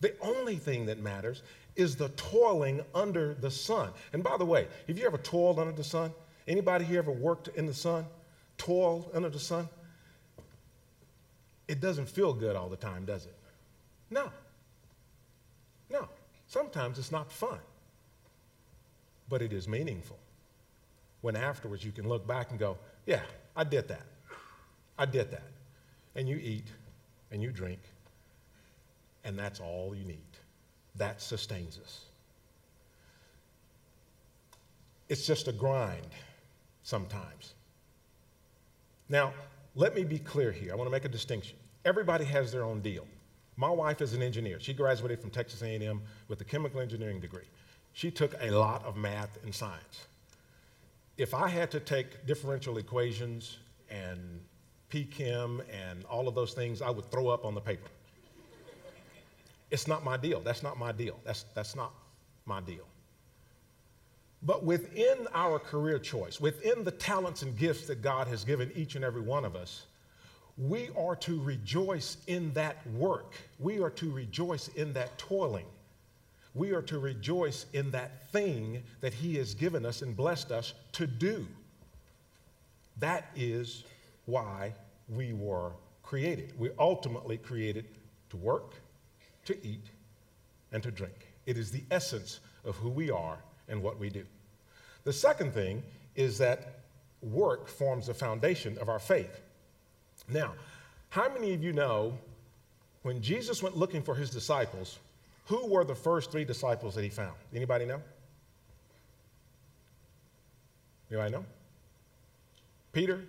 The 0.01 0.15
only 0.23 0.57
thing 0.57 0.87
that 0.87 1.01
matters 1.01 1.43
is 1.77 1.95
the 1.95 2.09
toiling 2.09 2.81
under 2.95 3.35
the 3.35 3.51
sun. 3.51 3.91
And 4.15 4.25
by 4.25 4.39
the 4.39 4.47
way, 4.47 4.67
have 4.89 4.97
you 4.97 5.05
ever 5.05 5.19
toiled 5.19 5.59
under 5.59 5.73
the 5.73 5.85
sun? 5.85 6.11
Anybody 6.49 6.87
here 6.87 7.01
ever 7.01 7.13
worked 7.13 7.49
in 7.49 7.67
the 7.67 7.75
sun? 7.75 8.07
Toiled 8.57 9.11
under 9.13 9.29
the 9.29 9.39
sun? 9.39 9.69
It 11.75 11.81
doesn't 11.81 12.09
feel 12.09 12.33
good 12.33 12.55
all 12.55 12.69
the 12.69 12.77
time, 12.77 13.05
does 13.05 13.27
it? 13.27 13.35
No. 14.09 14.31
No. 15.91 16.09
Sometimes 16.47 17.01
it's 17.01 17.11
not 17.11 17.33
fun, 17.33 17.59
but 19.29 19.43
it 19.43 19.53
is 19.53 19.67
meaningful. 19.67 20.17
When 21.23 21.35
afterwards 21.35 21.85
you 21.85 21.91
can 21.91 22.09
look 22.09 22.29
back 22.29 22.51
and 22.51 22.61
go, 22.61 22.79
yeah, 23.07 23.23
I 23.57 23.65
did 23.65 23.89
that. 23.89 24.07
I 24.97 25.05
did 25.05 25.33
that. 25.33 25.51
And 26.15 26.29
you 26.29 26.37
eat 26.37 26.69
and 27.33 27.43
you 27.43 27.51
drink, 27.51 27.81
and 29.25 29.37
that's 29.37 29.59
all 29.59 29.97
you 29.97 30.05
need 30.05 30.33
that 30.95 31.21
sustains 31.21 31.81
us. 31.83 32.05
It's 35.09 35.27
just 35.27 35.49
a 35.49 35.53
grind 35.53 36.07
sometimes. 36.85 37.55
Now, 39.09 39.35
let 39.75 39.97
me 39.97 40.05
be 40.05 40.21
clear 40.21 40.53
here. 40.53 40.71
I 40.71 40.77
want 40.77 40.87
to 40.87 40.93
make 40.93 41.05
a 41.05 41.09
distinction. 41.09 41.57
Everybody 41.85 42.25
has 42.25 42.51
their 42.51 42.65
own 42.65 42.81
deal. 42.81 43.07
My 43.57 43.71
wife 43.71 44.01
is 44.01 44.15
an 44.15 44.23
engineer. 44.23 44.59
She 44.59 44.73
graduated 44.73 45.21
from 45.21 45.31
Texas 45.31 45.63
A&M 45.63 46.01
with 46.29 46.41
a 46.41 46.45
chemical 46.45 46.81
engineering 46.81 47.21
degree. 47.21 47.45
She 47.93 48.11
took 48.11 48.35
a 48.41 48.51
lot 48.51 48.85
of 48.85 48.97
math 48.97 49.39
and 49.45 49.55
science. 49.55 50.07
If 51.17 51.35
I 51.35 51.49
had 51.49 51.71
to 51.71 51.81
take 51.81 52.27
differential 52.27 52.79
equations 52.79 53.59
and 53.89 54.41
P-chem 54.89 55.63
and 55.73 56.05
all 56.07 56.27
of 56.27 56.35
those 56.35 56.55
things, 56.55 56.83
I 56.83 56.91
would 56.91 57.11
throw 57.11 57.29
up 57.29 57.45
on 57.45 57.55
the 57.55 57.61
paper. 57.61 57.89
It's 59.71 59.87
not 59.87 60.05
my 60.05 60.17
deal. 60.17 60.41
That's 60.41 60.63
not 60.63 60.79
my 60.79 60.93
deal. 60.93 61.19
That's, 61.25 61.45
that's 61.55 61.77
not 61.77 61.93
my 62.47 62.61
deal. 62.61 62.87
But 64.43 64.65
within 64.65 65.27
our 65.33 65.59
career 65.59 65.99
choice, 65.99 66.41
within 66.41 66.85
the 66.85 66.91
talents 66.91 67.43
and 67.43 67.57
gifts 67.57 67.87
that 67.87 68.03
God 68.03 68.29
has 68.29 68.45
given 68.45 68.71
each 68.75 68.95
and 68.95 69.05
every 69.05 69.23
one 69.23 69.45
of 69.45 69.57
us, 69.57 69.87
we 70.57 70.91
are 70.97 71.17
to 71.17 71.41
rejoice 71.43 72.17
in 72.27 72.53
that 72.53 72.87
work. 72.93 73.35
We 73.59 73.83
are 73.83 73.91
to 73.91 74.11
rejoice 74.11 74.69
in 74.69 74.93
that 74.93 75.19
toiling. 75.19 75.67
We 76.55 76.73
are 76.73 76.83
to 76.83 77.01
rejoice 77.01 77.67
in 77.73 77.91
that 77.91 78.31
thing 78.31 78.83
that 79.01 79.13
He 79.13 79.37
has 79.37 79.55
given 79.55 79.85
us 79.85 80.03
and 80.03 80.17
blessed 80.17 80.53
us 80.53 80.75
to 80.93 81.07
do. 81.07 81.47
That 82.99 83.29
is 83.35 83.83
why 84.27 84.73
we 85.09 85.33
were 85.33 85.73
created. 86.05 86.53
We 86.57 86.71
ultimately 86.79 87.39
created 87.39 87.87
to 88.31 88.37
work, 88.37 88.75
to 89.47 89.67
eat, 89.67 89.87
and 90.71 90.83
to 90.85 90.93
drink. 90.93 91.27
It 91.47 91.59
is 91.59 91.73
the 91.73 91.83
essence 91.91 92.39
of 92.65 92.77
who 92.77 92.89
we 92.89 93.11
are 93.11 93.39
and 93.69 93.83
what 93.83 93.99
we 93.99 94.09
do. 94.09 94.25
The 95.03 95.13
second 95.13 95.53
thing 95.53 95.83
is 96.15 96.39
that 96.39 96.81
work 97.21 97.67
forms 97.67 98.07
the 98.07 98.15
foundation 98.15 98.79
of 98.79 98.89
our 98.89 99.01
faith. 99.01 99.41
Now, 100.29 100.55
how 101.11 101.33
many 101.33 101.55
of 101.55 101.63
you 101.63 101.73
know 101.73 102.17
when 103.03 103.21
Jesus 103.21 103.63
went 103.63 103.77
looking 103.77 104.03
for 104.03 104.15
his 104.15 104.31
disciples, 104.31 104.99
who 105.47 105.67
were 105.67 105.85
the 105.85 105.95
first 105.95 106.31
three 106.33 106.45
disciples 106.45 106.95
that 106.95 107.03
he 107.03 107.11
found? 107.11 107.35
Anybody 107.55 107.85
know? 107.85 108.01
Anybody 111.11 111.33
know? 111.33 111.45
Peter, 112.93 113.21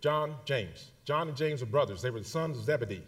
John, 0.00 0.36
James. 0.44 0.90
John 1.04 1.28
and 1.28 1.36
James 1.36 1.60
were 1.60 1.66
brothers. 1.66 2.00
They 2.00 2.10
were 2.10 2.20
the 2.20 2.24
sons 2.24 2.58
of 2.58 2.64
Zebedee. 2.64 3.02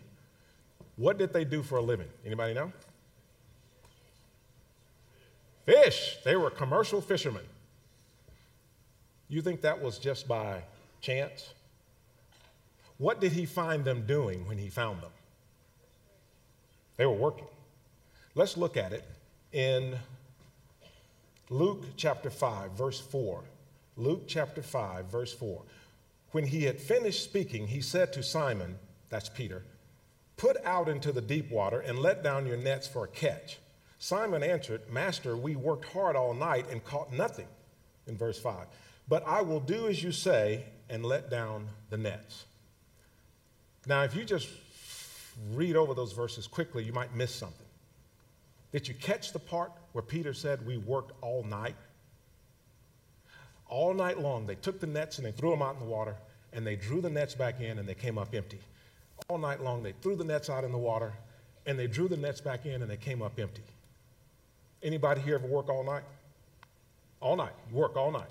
What 0.97 1.19
did 1.19 1.33
they 1.33 1.45
do 1.45 1.63
for 1.63 1.77
a 1.77 1.83
living? 1.83 2.09
Anybody 2.25 2.55
know? 2.55 2.73
Fish. 5.67 6.17
They 6.25 6.37
were 6.37 6.51
commercial 6.51 7.01
fishermen. 7.01 7.43
You 9.29 9.43
think 9.43 9.61
that 9.61 9.81
was 9.81 9.99
just 9.99 10.27
by 10.27 10.63
chance? 11.01 11.53
What 12.99 13.21
did 13.21 13.33
he 13.33 13.47
find 13.47 13.85
them 13.85 14.07
doing 14.07 14.47
when 14.47 14.59
he 14.59 14.69
found 14.69 15.03
them? 15.03 15.11
They 16.97 17.07
were 17.07 17.13
working. 17.13 17.49
Let's 18.35 18.57
look 18.57 18.77
at 18.77 18.93
it 18.93 19.05
in 19.53 19.97
Luke 21.51 21.85
chapter 21.97 22.31
5, 22.31 22.73
verse 22.73 23.01
4. 23.01 23.45
Luke 23.97 24.25
chapter 24.27 24.63
5, 24.63 25.07
verse 25.07 25.33
4. 25.33 25.63
When 26.33 26.45
he 26.45 26.65
had 26.65 26.81
finished 26.81 27.23
speaking, 27.23 27.67
he 27.67 27.81
said 27.81 28.13
to 28.13 28.23
Simon, 28.23 28.79
that's 29.09 29.29
Peter, 29.29 29.63
Put 30.37 30.63
out 30.67 30.89
into 30.89 31.13
the 31.13 31.23
deep 31.23 31.51
water 31.51 31.81
and 31.81 31.99
let 31.99 32.23
down 32.23 32.47
your 32.47 32.59
nets 32.59 32.87
for 32.87 33.05
a 33.05 33.09
catch. 33.09 33.59
Simon 33.99 34.43
answered, 34.43 34.83
Master, 34.91 35.35
we 35.37 35.57
worked 35.57 35.87
hard 35.87 36.15
all 36.15 36.35
night 36.35 36.67
and 36.71 36.85
caught 36.85 37.13
nothing. 37.13 37.49
In 38.07 38.17
verse 38.17 38.39
5. 38.39 38.67
But 39.09 39.27
I 39.27 39.43
will 39.43 39.61
do 39.61 39.89
as 39.89 40.03
you 40.03 40.13
say 40.13 40.65
and 40.89 41.05
let 41.05 41.31
down 41.31 41.69
the 41.91 41.97
nets. 41.97 42.45
Now, 43.87 44.03
if 44.03 44.15
you 44.17 44.25
just 44.25 44.49
read 45.53 45.77
over 45.77 45.95
those 45.95 46.13
verses 46.13 46.47
quickly, 46.47 46.83
you 46.83 46.93
might 46.93 47.15
miss 47.15 47.35
something. 47.35 47.67
Did 48.73 48.89
you 48.89 48.95
catch 48.95 49.33
the 49.33 49.39
part 49.39 49.73
where 49.93 50.03
Peter 50.03 50.35
said, 50.35 50.67
We 50.67 50.77
worked 50.77 51.13
all 51.23 51.45
night? 51.45 51.77
All 53.69 53.95
night 53.95 54.19
long, 54.19 54.47
they 54.47 54.55
took 54.57 54.81
the 54.81 54.87
nets 54.87 55.19
and 55.19 55.27
they 55.27 55.33
threw 55.33 55.51
them 55.51 55.63
out 55.63 55.75
in 55.75 55.81
the 55.81 55.87
water, 55.87 56.17
and 56.53 56.67
they 56.67 56.77
drew 56.77 57.01
the 57.01 57.11
nets 57.11 57.35
back 57.35 57.61
in 57.61 57.79
and 57.79 57.89
they 57.89 57.95
came 57.95 58.19
up 58.19 58.35
empty. 58.35 58.61
All 59.29 59.39
night 59.39 59.61
long, 59.63 59.83
they 59.83 59.93
threw 60.03 60.15
the 60.15 60.25
nets 60.25 60.51
out 60.51 60.65
in 60.65 60.73
the 60.73 60.79
water 60.79 61.13
and 61.67 61.79
they 61.79 61.87
drew 61.87 62.09
the 62.09 62.17
nets 62.17 62.41
back 62.41 62.65
in 62.65 62.83
and 62.83 62.91
they 62.91 62.97
came 62.97 63.23
up 63.23 63.39
empty. 63.39 63.63
Anybody 64.83 65.21
here 65.21 65.35
ever 65.35 65.47
work 65.47 65.69
all 65.69 65.83
night? 65.83 66.05
All 67.21 67.37
night. 67.37 67.53
You 67.71 67.77
work 67.77 67.97
all 67.97 68.13
night. 68.13 68.29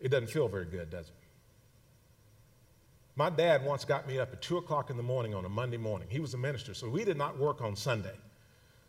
It 0.00 0.08
doesn't 0.10 0.30
feel 0.30 0.48
very 0.48 0.64
good, 0.64 0.90
does 0.90 1.08
it? 1.08 1.19
My 3.20 3.28
dad 3.28 3.62
once 3.66 3.84
got 3.84 4.08
me 4.08 4.18
up 4.18 4.32
at 4.32 4.40
2 4.40 4.56
o'clock 4.56 4.88
in 4.88 4.96
the 4.96 5.02
morning 5.02 5.34
on 5.34 5.44
a 5.44 5.48
Monday 5.50 5.76
morning. 5.76 6.08
He 6.10 6.20
was 6.20 6.32
a 6.32 6.38
minister, 6.38 6.72
so 6.72 6.88
we 6.88 7.04
did 7.04 7.18
not 7.18 7.38
work 7.38 7.60
on 7.60 7.76
Sunday. 7.76 8.16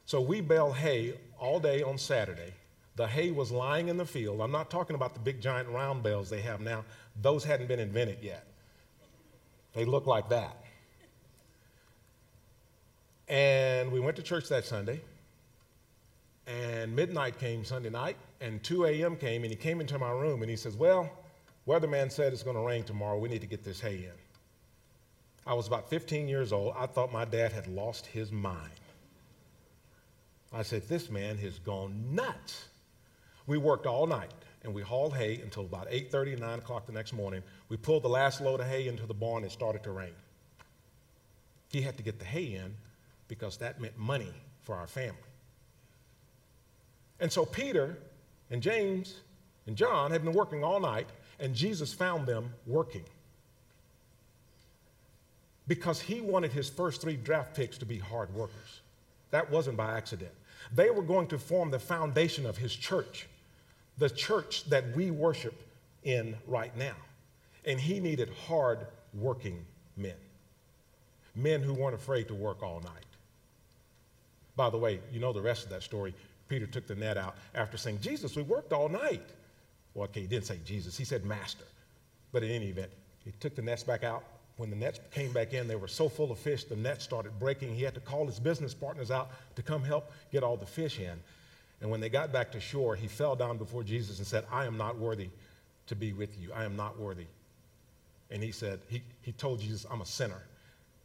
So 0.06 0.22
we 0.22 0.40
baled 0.40 0.78
hay 0.78 1.16
all 1.38 1.60
day 1.60 1.84
on 1.84 1.98
Saturday. 1.98 2.54
The 2.96 3.06
hay 3.06 3.32
was 3.32 3.52
lying 3.52 3.90
in 3.90 3.98
the 3.98 4.06
field. 4.06 4.40
I'm 4.40 4.50
not 4.50 4.72
talking 4.72 4.96
about 4.96 5.16
the 5.16 5.20
big 5.20 5.42
giant 5.42 5.68
round 5.68 6.02
bales 6.02 6.30
they 6.30 6.40
have 6.44 6.62
now, 6.62 6.86
those 7.22 7.44
hadn't 7.44 7.68
been 7.68 7.82
invented 7.82 8.20
yet. 8.22 8.48
They 9.74 9.84
look 9.84 10.08
like 10.08 10.30
that. 10.30 10.56
And 13.28 13.92
we 13.92 14.00
went 14.00 14.16
to 14.16 14.24
church 14.24 14.48
that 14.48 14.64
Sunday. 14.64 15.02
And 16.48 16.96
midnight 16.96 17.38
came 17.38 17.66
Sunday 17.66 17.90
night, 17.90 18.16
and 18.40 18.64
2 18.64 18.86
a.m. 18.86 19.18
came, 19.18 19.44
and 19.44 19.52
he 19.52 19.58
came 19.58 19.82
into 19.82 20.00
my 20.00 20.12
room 20.12 20.42
and 20.42 20.50
he 20.50 20.56
says, 20.56 20.78
Well, 20.78 21.12
weatherman 21.68 22.10
said 22.10 22.32
it's 22.32 22.44
going 22.44 22.56
to 22.56 22.62
rain 22.62 22.86
tomorrow. 22.86 23.18
We 23.18 23.28
need 23.28 23.42
to 23.42 23.48
get 23.48 23.66
this 23.66 23.82
hay 23.82 24.06
in. 24.06 24.21
I 25.45 25.53
was 25.53 25.67
about 25.67 25.89
15 25.89 26.27
years 26.27 26.53
old. 26.53 26.75
I 26.77 26.86
thought 26.86 27.12
my 27.12 27.25
dad 27.25 27.51
had 27.51 27.67
lost 27.67 28.05
his 28.05 28.31
mind. 28.31 28.71
I 30.53 30.63
said, 30.63 30.88
This 30.88 31.10
man 31.10 31.38
has 31.38 31.60
gone 31.60 32.13
nuts. 32.13 32.65
We 33.48 33.57
worked 33.57 33.86
all 33.86 34.05
night 34.05 34.31
and 34.63 34.74
we 34.74 34.81
hauled 34.81 35.15
hay 35.15 35.41
until 35.41 35.63
about 35.63 35.89
8:30, 35.89 36.39
9 36.39 36.60
o'clock 36.60 36.86
the 36.86 36.91
next 36.91 37.13
morning. 37.13 37.41
We 37.69 37.77
pulled 37.77 38.03
the 38.03 38.10
last 38.10 38.41
load 38.41 38.60
of 38.60 38.67
hay 38.67 38.88
into 38.88 39.05
the 39.05 39.13
barn 39.13 39.43
and 39.43 39.51
it 39.51 39.51
started 39.51 39.83
to 39.83 39.91
rain. 39.91 40.13
He 41.69 41.81
had 41.81 41.98
to 41.98 42.03
get 42.03 42.19
the 42.19 42.25
hay 42.25 42.55
in 42.55 42.75
because 43.27 43.57
that 43.57 43.79
meant 43.79 43.98
money 43.98 44.33
for 44.62 44.75
our 44.75 44.88
family. 44.88 45.17
And 47.19 47.31
so 47.31 47.45
Peter 47.45 47.98
and 48.50 48.62
James 48.62 49.15
and 49.67 49.75
John 49.75 50.12
had 50.12 50.24
been 50.24 50.33
working 50.33 50.63
all 50.63 50.79
night, 50.79 51.07
and 51.39 51.55
Jesus 51.55 51.93
found 51.93 52.27
them 52.27 52.51
working. 52.65 53.05
Because 55.68 56.01
he 56.01 56.22
wanted 56.22 56.51
his 56.51 56.70
first 56.70 57.01
three 57.01 57.15
draft 57.15 57.56
picks 57.56 57.77
to 57.77 57.86
be 57.86 57.98
hard 57.98 58.34
workers. 58.34 58.82
That 59.32 59.50
wasn't 59.50 59.77
by 59.77 59.96
accident. 59.96 60.32
They 60.74 60.89
were 60.89 61.03
going 61.03 61.27
to 61.27 61.38
form 61.38 61.72
the 61.72 61.80
foundation 61.80 62.46
of 62.46 62.58
his 62.58 62.75
church, 62.75 63.27
the 63.98 64.10
church 64.10 64.65
that 64.70 64.96
we 64.96 65.12
worship 65.12 65.62
in 66.03 66.36
right 66.48 66.75
now. 66.77 66.96
And 67.65 67.80
he 67.80 68.00
needed 68.00 68.30
hard 68.48 68.88
working 69.13 69.65
men, 69.98 70.15
men 71.36 71.62
who 71.62 71.74
weren't 71.74 71.96
afraid 71.96 72.27
to 72.30 72.36
work 72.36 72.63
all 72.63 72.82
night. 72.82 73.06
By 74.56 74.70
the 74.70 74.77
way, 74.77 75.00
you 75.12 75.20
know 75.20 75.34
the 75.34 75.41
rest 75.41 75.63
of 75.63 75.70
that 75.70 75.84
story. 75.84 76.13
Peter 76.48 76.65
took 76.65 76.88
the 76.88 76.96
net 76.96 77.18
out 77.18 77.36
after 77.56 77.77
saying, 77.77 78.00
Jesus, 78.01 78.36
we 78.36 78.44
worked 78.44 78.74
all 78.74 78.89
night. 78.89 79.24
Well, 79.94 80.06
okay, 80.06 80.22
he 80.22 80.27
didn't 80.27 80.46
say 80.46 80.60
Jesus, 80.65 80.98
he 80.98 81.06
said 81.06 81.25
master. 81.25 81.65
But 82.32 82.44
in 82.44 82.51
any 82.51 82.68
event, 82.68 82.91
he 83.24 83.32
took 83.39 83.56
the 83.56 83.62
nets 83.62 83.84
back 83.84 84.03
out. 84.03 84.24
When 84.62 84.70
the 84.70 84.75
nets 84.75 85.00
came 85.10 85.34
back 85.34 85.53
in, 85.53 85.68
they 85.68 85.75
were 85.75 85.88
so 85.88 86.08
full 86.08 86.32
of 86.32 86.38
fish, 86.38 86.65
the 86.65 86.75
nets 86.75 87.03
started 87.03 87.39
breaking. 87.39 87.74
He 87.74 87.82
had 87.82 87.96
to 87.96 88.00
call 88.00 88.27
his 88.27 88.39
business 88.39 88.75
partners 88.75 89.10
out 89.10 89.32
to 89.56 89.63
come 89.63 89.84
help 89.84 90.12
get 90.32 90.44
all 90.44 90.56
the 90.56 90.68
fish 90.68 91.00
in. 91.00 91.20
And 91.82 91.89
when 91.89 92.00
they 92.00 92.10
got 92.10 92.32
back 92.32 92.51
to 92.51 92.60
shore, 92.60 92.96
he 92.96 93.08
fell 93.08 93.36
down 93.36 93.58
before 93.58 93.82
Jesus 93.82 94.20
and 94.20 94.27
said, 94.27 94.46
I 94.51 94.68
am 94.68 94.77
not 94.77 95.00
worthy 95.00 95.30
to 95.88 95.96
be 95.96 96.13
with 96.13 96.39
you. 96.39 96.53
I 96.53 96.63
am 96.63 96.75
not 96.75 97.00
worthy. 97.00 97.25
And 98.30 98.44
he 98.44 98.51
said, 98.51 98.82
he, 98.88 99.01
he 99.24 99.32
told 99.32 99.62
Jesus, 99.62 99.84
I'm 99.89 100.01
a 100.01 100.06
sinner. 100.06 100.44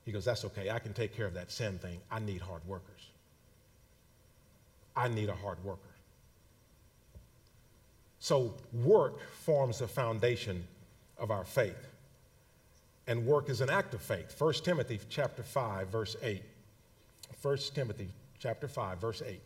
He 0.04 0.12
goes, 0.12 0.26
That's 0.26 0.44
okay. 0.44 0.68
I 0.68 0.78
can 0.78 0.92
take 0.92 1.16
care 1.16 1.24
of 1.24 1.32
that 1.32 1.50
sin 1.50 1.78
thing. 1.78 1.98
I 2.10 2.18
need 2.18 2.42
hard 2.42 2.60
workers. 2.68 3.08
I 4.94 5.08
need 5.08 5.30
a 5.30 5.34
hard 5.34 5.64
worker. 5.64 5.80
So, 8.18 8.52
work 8.84 9.18
forms 9.32 9.78
the 9.78 9.88
foundation 9.88 10.62
of 11.16 11.30
our 11.30 11.44
faith. 11.46 11.88
And 13.06 13.24
work 13.24 13.48
is 13.48 13.60
an 13.60 13.70
act 13.70 13.94
of 13.94 14.02
faith. 14.02 14.34
1 14.38 14.54
Timothy 14.54 14.98
chapter 15.08 15.42
5, 15.42 15.88
verse 15.88 16.16
8. 16.22 16.42
1 17.42 17.58
Timothy 17.74 18.08
chapter 18.38 18.68
5, 18.68 19.00
verse 19.00 19.22
8. 19.24 19.40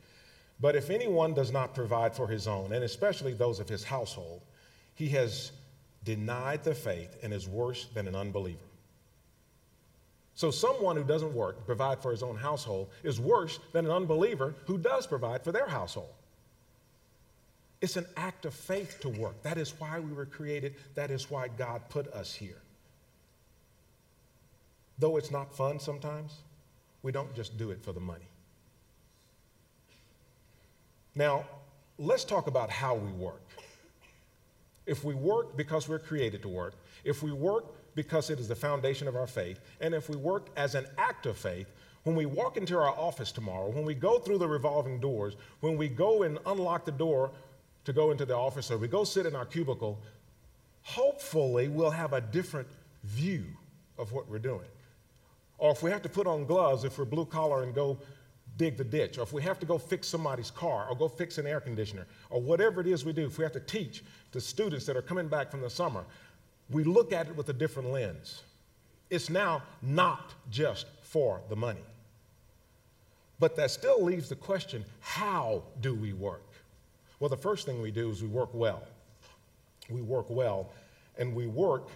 But 0.61 0.77
if 0.77 0.91
anyone 0.91 1.35
does 1.35 1.53
not 1.53 1.75
provide 1.75 2.15
for 2.15 2.27
his 2.27 2.47
own, 2.47 2.73
and 2.73 2.85
especially 2.85 3.33
those 3.33 3.61
of 3.61 3.69
his 3.69 3.83
household, 3.83 4.43
he 4.95 5.09
has 5.11 5.53
denied 6.05 6.65
the 6.65 6.75
faith 6.75 7.17
and 7.23 7.33
is 7.33 7.49
worse 7.49 7.87
than 7.95 8.07
an 8.07 8.15
unbeliever. 8.15 8.59
So, 10.35 10.51
someone 10.51 10.97
who 10.97 11.05
doesn't 11.05 11.35
work, 11.35 11.67
provide 11.67 12.01
for 12.01 12.11
his 12.11 12.23
own 12.23 12.37
household, 12.37 12.89
is 13.03 13.21
worse 13.21 13.59
than 13.73 13.85
an 13.85 13.91
unbeliever 13.91 14.55
who 14.67 14.79
does 14.79 15.07
provide 15.07 15.43
for 15.45 15.53
their 15.53 15.67
household. 15.67 16.13
It's 17.81 17.97
an 17.97 18.07
act 18.17 18.45
of 18.45 18.55
faith 18.55 19.01
to 19.01 19.09
work. 19.09 19.43
That 19.43 19.59
is 19.59 19.79
why 19.79 20.01
we 20.01 20.13
were 20.13 20.27
created. 20.27 20.77
That 20.95 21.11
is 21.11 21.31
why 21.31 21.49
God 21.49 21.83
put 21.89 22.09
us 22.09 22.35
here. 22.35 22.63
Though 25.01 25.17
it's 25.17 25.31
not 25.31 25.53
fun 25.55 25.81
sometimes, 25.81 26.43
we 27.03 27.11
don't 27.11 27.35
just 27.35 27.57
do 27.57 27.71
it 27.71 27.83
for 27.83 27.93
the 27.93 28.01
money. 28.01 28.29
Now, 31.15 31.47
let's 31.99 32.25
talk 32.25 32.47
about 32.47 32.71
how 32.71 32.95
we 32.95 33.11
work. 33.13 33.43
If 34.87 35.03
we 35.03 35.15
work 35.15 35.57
because 35.57 35.89
we're 35.89 35.99
created 35.99 36.43
to 36.43 36.49
work, 36.49 36.75
if 37.03 37.23
we 37.23 37.33
work 37.33 37.65
because 37.95 38.29
it 38.29 38.39
is 38.39 38.49
the 38.49 38.55
foundation 38.55 39.09
of 39.09 39.17
our 39.17 39.27
faith, 39.27 39.59
and 39.81 39.95
if 39.95 40.09
we 40.11 40.17
work 40.17 40.49
as 40.57 40.75
an 40.75 40.87
act 40.99 41.25
of 41.27 41.37
faith, 41.37 41.73
when 42.05 42.15
we 42.15 42.27
walk 42.27 42.57
into 42.57 42.77
our 42.77 42.91
office 42.91 43.33
tomorrow, 43.33 43.71
when 43.71 43.85
we 43.85 43.95
go 43.95 44.19
through 44.19 44.39
the 44.39 44.49
revolving 44.49 45.01
doors, 45.01 45.35
when 45.61 45.77
we 45.77 45.89
go 45.89 46.23
and 46.25 46.39
unlock 46.47 46.85
the 46.85 46.93
door 46.93 47.31
to 47.85 47.93
go 47.93 48.11
into 48.11 48.27
the 48.27 48.37
office, 48.37 48.71
or 48.71 48.77
we 48.77 48.89
go 48.89 49.05
sit 49.05 49.27
in 49.27 49.35
our 49.35 49.47
cubicle, 49.47 49.99
hopefully 50.83 51.69
we'll 51.69 51.91
have 51.91 52.13
a 52.13 52.21
different 52.21 52.69
view 53.05 53.45
of 53.99 54.13
what 54.13 54.29
we're 54.29 54.39
doing. 54.39 54.69
Or 55.61 55.71
if 55.71 55.83
we 55.83 55.91
have 55.91 56.01
to 56.03 56.09
put 56.09 56.27
on 56.27 56.47
gloves, 56.47 56.85
if 56.85 56.99
we're 56.99 57.05
blue 57.05 57.27
collar 57.27 57.63
and 57.63 57.75
go 57.75 57.99
dig 58.57 58.79
the 58.79 58.85
ditch, 58.85 59.19
or 59.19 59.23
if 59.23 59.33
we 59.35 59.43
have 59.43 59.61
to 59.61 59.67
go 59.67 59.77
fix 59.77 60.09
somebody's 60.09 60.51
car, 60.51 60.89
or 60.89 60.97
go 60.97 61.07
fix 61.07 61.37
an 61.37 61.47
air 61.47 61.61
conditioner, 61.61 62.07
or 62.31 62.41
whatever 62.41 62.81
it 62.81 62.87
is 62.87 63.05
we 63.05 63.13
do, 63.13 63.27
if 63.27 63.37
we 63.37 63.45
have 63.45 63.53
to 63.53 63.61
teach 63.61 64.03
the 64.33 64.41
students 64.41 64.87
that 64.87 64.97
are 64.97 65.03
coming 65.03 65.29
back 65.29 65.51
from 65.51 65.61
the 65.61 65.69
summer, 65.69 66.05
we 66.71 66.83
look 66.83 67.13
at 67.13 67.29
it 67.29 67.37
with 67.37 67.51
a 67.51 67.53
different 67.53 67.91
lens. 67.91 68.43
It's 69.11 69.29
now 69.29 69.63
not 69.83 70.33
just 70.51 70.87
for 71.03 71.43
the 71.51 71.57
money. 71.57 71.85
But 73.39 73.55
that 73.57 73.71
still 73.71 74.03
leaves 74.03 74.31
the 74.31 74.37
question 74.37 74.83
how 75.01 75.63
do 75.83 75.95
we 75.95 76.15
work? 76.15 76.47
Well, 77.19 77.29
the 77.29 77.37
first 77.37 77.67
thing 77.67 77.83
we 77.83 77.91
do 77.91 78.09
is 78.11 78.23
we 78.23 78.29
work 78.29 78.51
well. 78.55 78.83
We 79.91 80.01
work 80.01 80.27
well, 80.31 80.71
and 81.19 81.35
we 81.35 81.47
work 81.47 81.89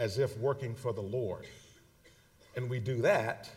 as 0.00 0.18
if 0.18 0.36
working 0.38 0.74
for 0.74 0.94
the 0.94 1.02
Lord. 1.02 1.46
And 2.56 2.70
we 2.70 2.80
do 2.80 3.02
that 3.02 3.50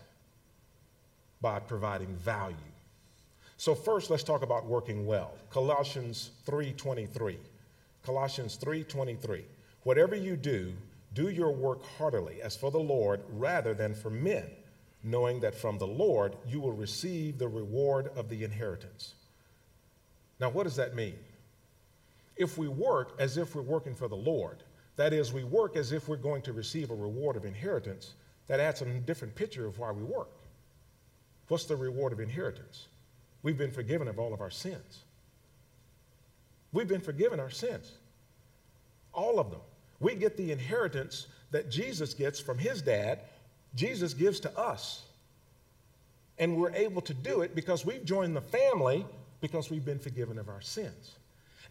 by 1.40 1.60
providing 1.60 2.14
value. 2.18 2.58
So 3.56 3.74
first 3.74 4.10
let's 4.10 4.24
talk 4.24 4.44
about 4.44 4.66
working 4.66 5.08
well. 5.08 5.38
Colossians 5.50 6.32
3:23. 6.46 7.40
Colossians 8.04 8.58
3:23. 8.58 9.46
Whatever 9.84 10.16
you 10.16 10.36
do, 10.36 10.74
do 11.14 11.30
your 11.30 11.52
work 11.52 11.82
heartily 11.98 12.42
as 12.42 12.58
for 12.58 12.72
the 12.72 12.80
Lord 12.80 13.22
rather 13.30 13.74
than 13.74 13.96
for 13.96 14.10
men, 14.10 14.50
knowing 15.02 15.40
that 15.40 15.56
from 15.56 15.78
the 15.78 15.88
Lord 15.88 16.36
you 16.46 16.60
will 16.60 16.74
receive 16.74 17.38
the 17.38 17.48
reward 17.48 18.10
of 18.18 18.28
the 18.28 18.44
inheritance. 18.44 19.14
Now, 20.42 20.50
what 20.50 20.64
does 20.64 20.76
that 20.76 20.94
mean? 20.94 21.18
If 22.36 22.58
we 22.58 22.68
work 22.68 23.16
as 23.18 23.38
if 23.38 23.56
we're 23.56 23.62
working 23.62 23.96
for 23.96 24.10
the 24.10 24.18
Lord, 24.18 24.62
that 24.96 25.14
is, 25.14 25.34
we 25.34 25.44
work 25.44 25.76
as 25.76 25.92
if 25.92 26.08
we're 26.08 26.18
going 26.18 26.42
to 26.44 26.54
receive 26.54 26.92
a 26.92 26.96
reward 26.96 27.36
of 27.36 27.46
inheritance, 27.46 28.14
that 28.48 28.60
adds 28.60 28.82
a 28.82 28.86
different 28.86 29.36
picture 29.36 29.66
of 29.66 29.80
why 29.80 29.92
we 29.92 30.04
work. 30.04 30.30
What's 31.48 31.66
the 31.66 31.76
reward 31.76 32.14
of 32.14 32.20
inheritance? 32.20 32.88
We've 33.42 33.58
been 33.58 33.72
forgiven 33.72 34.08
of 34.08 34.20
all 34.20 34.34
of 34.34 34.42
our 34.42 34.52
sins. 34.52 35.04
We've 36.72 36.88
been 36.88 37.02
forgiven 37.02 37.40
our 37.40 37.52
sins, 37.52 37.92
all 39.14 39.40
of 39.40 39.52
them. 39.52 39.60
We 40.00 40.16
get 40.16 40.38
the 40.38 40.52
inheritance 40.52 41.28
that 41.52 41.70
Jesus 41.70 42.14
gets 42.14 42.40
from 42.40 42.58
his 42.58 42.82
dad, 42.82 43.20
Jesus 43.76 44.14
gives 44.14 44.40
to 44.42 44.58
us. 44.58 45.04
And 46.40 46.58
we're 46.58 46.74
able 46.74 47.02
to 47.04 47.14
do 47.14 47.42
it 47.42 47.54
because 47.54 47.86
we've 47.86 48.04
joined 48.04 48.36
the 48.36 48.42
family 48.42 49.06
because 49.40 49.70
we've 49.70 49.86
been 49.86 50.00
forgiven 50.00 50.40
of 50.40 50.50
our 50.50 50.62
sins. 50.62 51.16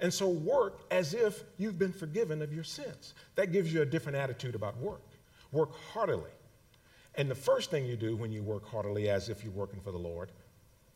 And 0.03 0.13
so 0.13 0.29
work 0.29 0.81
as 0.91 1.15
if 1.15 1.45
you've 1.59 1.79
been 1.79 1.93
forgiven 1.93 2.43
of 2.43 2.53
your 2.53 2.65
sins. 2.65 3.15
That 3.37 3.53
gives 3.53 3.73
you 3.73 3.83
a 3.83 3.87
different 3.87 4.19
attitude 4.19 4.57
about 4.57 4.77
work. 4.79 5.01
Work 5.53 5.71
heartily. 5.93 6.33
And 7.15 7.31
the 7.31 7.37
first 7.37 7.71
thing 7.71 7.87
you 7.87 7.97
do 7.97 8.17
when 8.17 8.33
you 8.33 8.43
work 8.43 8.67
heartily 8.67 9.09
as 9.09 9.29
if 9.29 9.45
you're 9.45 9.53
working 9.53 9.81
for 9.81 9.93
the 9.93 9.99
Lord, 9.99 10.33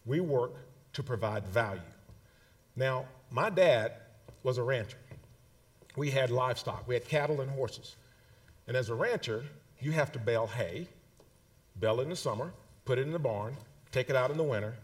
we 0.07 0.19
work 0.19 0.55
to 0.95 1.03
provide 1.05 1.47
value. 1.47 1.81
Now, 2.75 3.07
my 3.31 3.49
dad 3.49 3.93
was 4.43 4.59
a 4.59 4.63
rancher. 4.63 4.99
We 5.95 6.11
had 6.11 6.31
livestock, 6.31 6.87
we 6.89 6.95
had 6.95 7.07
cattle 7.07 7.41
and 7.41 7.51
horses. 7.51 7.97
And 8.67 8.77
as 8.77 8.91
a 8.91 8.95
rancher, 8.95 9.45
you 9.81 9.93
have 9.93 10.11
to 10.13 10.19
bale 10.19 10.49
hay, 10.49 10.89
bale 11.79 12.01
it 12.01 12.05
in 12.05 12.11
the 12.11 12.17
summer, 12.17 12.53
put 12.85 12.99
it 12.99 13.03
in 13.03 13.13
the 13.13 13.19
barn, 13.19 13.57
take 13.93 14.11
it 14.11 14.17
out 14.17 14.31
in 14.31 14.37
the 14.37 14.43
winter, 14.43 14.75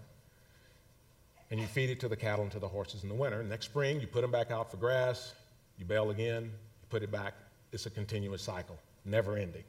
and 1.52 1.60
you 1.60 1.66
feed 1.66 1.90
it 1.90 2.00
to 2.00 2.08
the 2.08 2.16
cattle 2.16 2.42
and 2.42 2.50
to 2.50 2.58
the 2.58 2.66
horses 2.66 3.02
in 3.02 3.10
the 3.10 3.14
winter. 3.14 3.42
Next 3.42 3.66
spring, 3.66 4.00
you 4.00 4.06
put 4.06 4.22
them 4.22 4.30
back 4.30 4.50
out 4.50 4.70
for 4.70 4.78
grass, 4.78 5.34
you 5.78 5.84
bale 5.84 6.08
again, 6.08 6.44
you 6.44 6.86
put 6.88 7.02
it 7.02 7.12
back. 7.12 7.34
It's 7.72 7.84
a 7.84 7.90
continuous 7.90 8.40
cycle, 8.40 8.78
never 9.04 9.36
ending. 9.36 9.64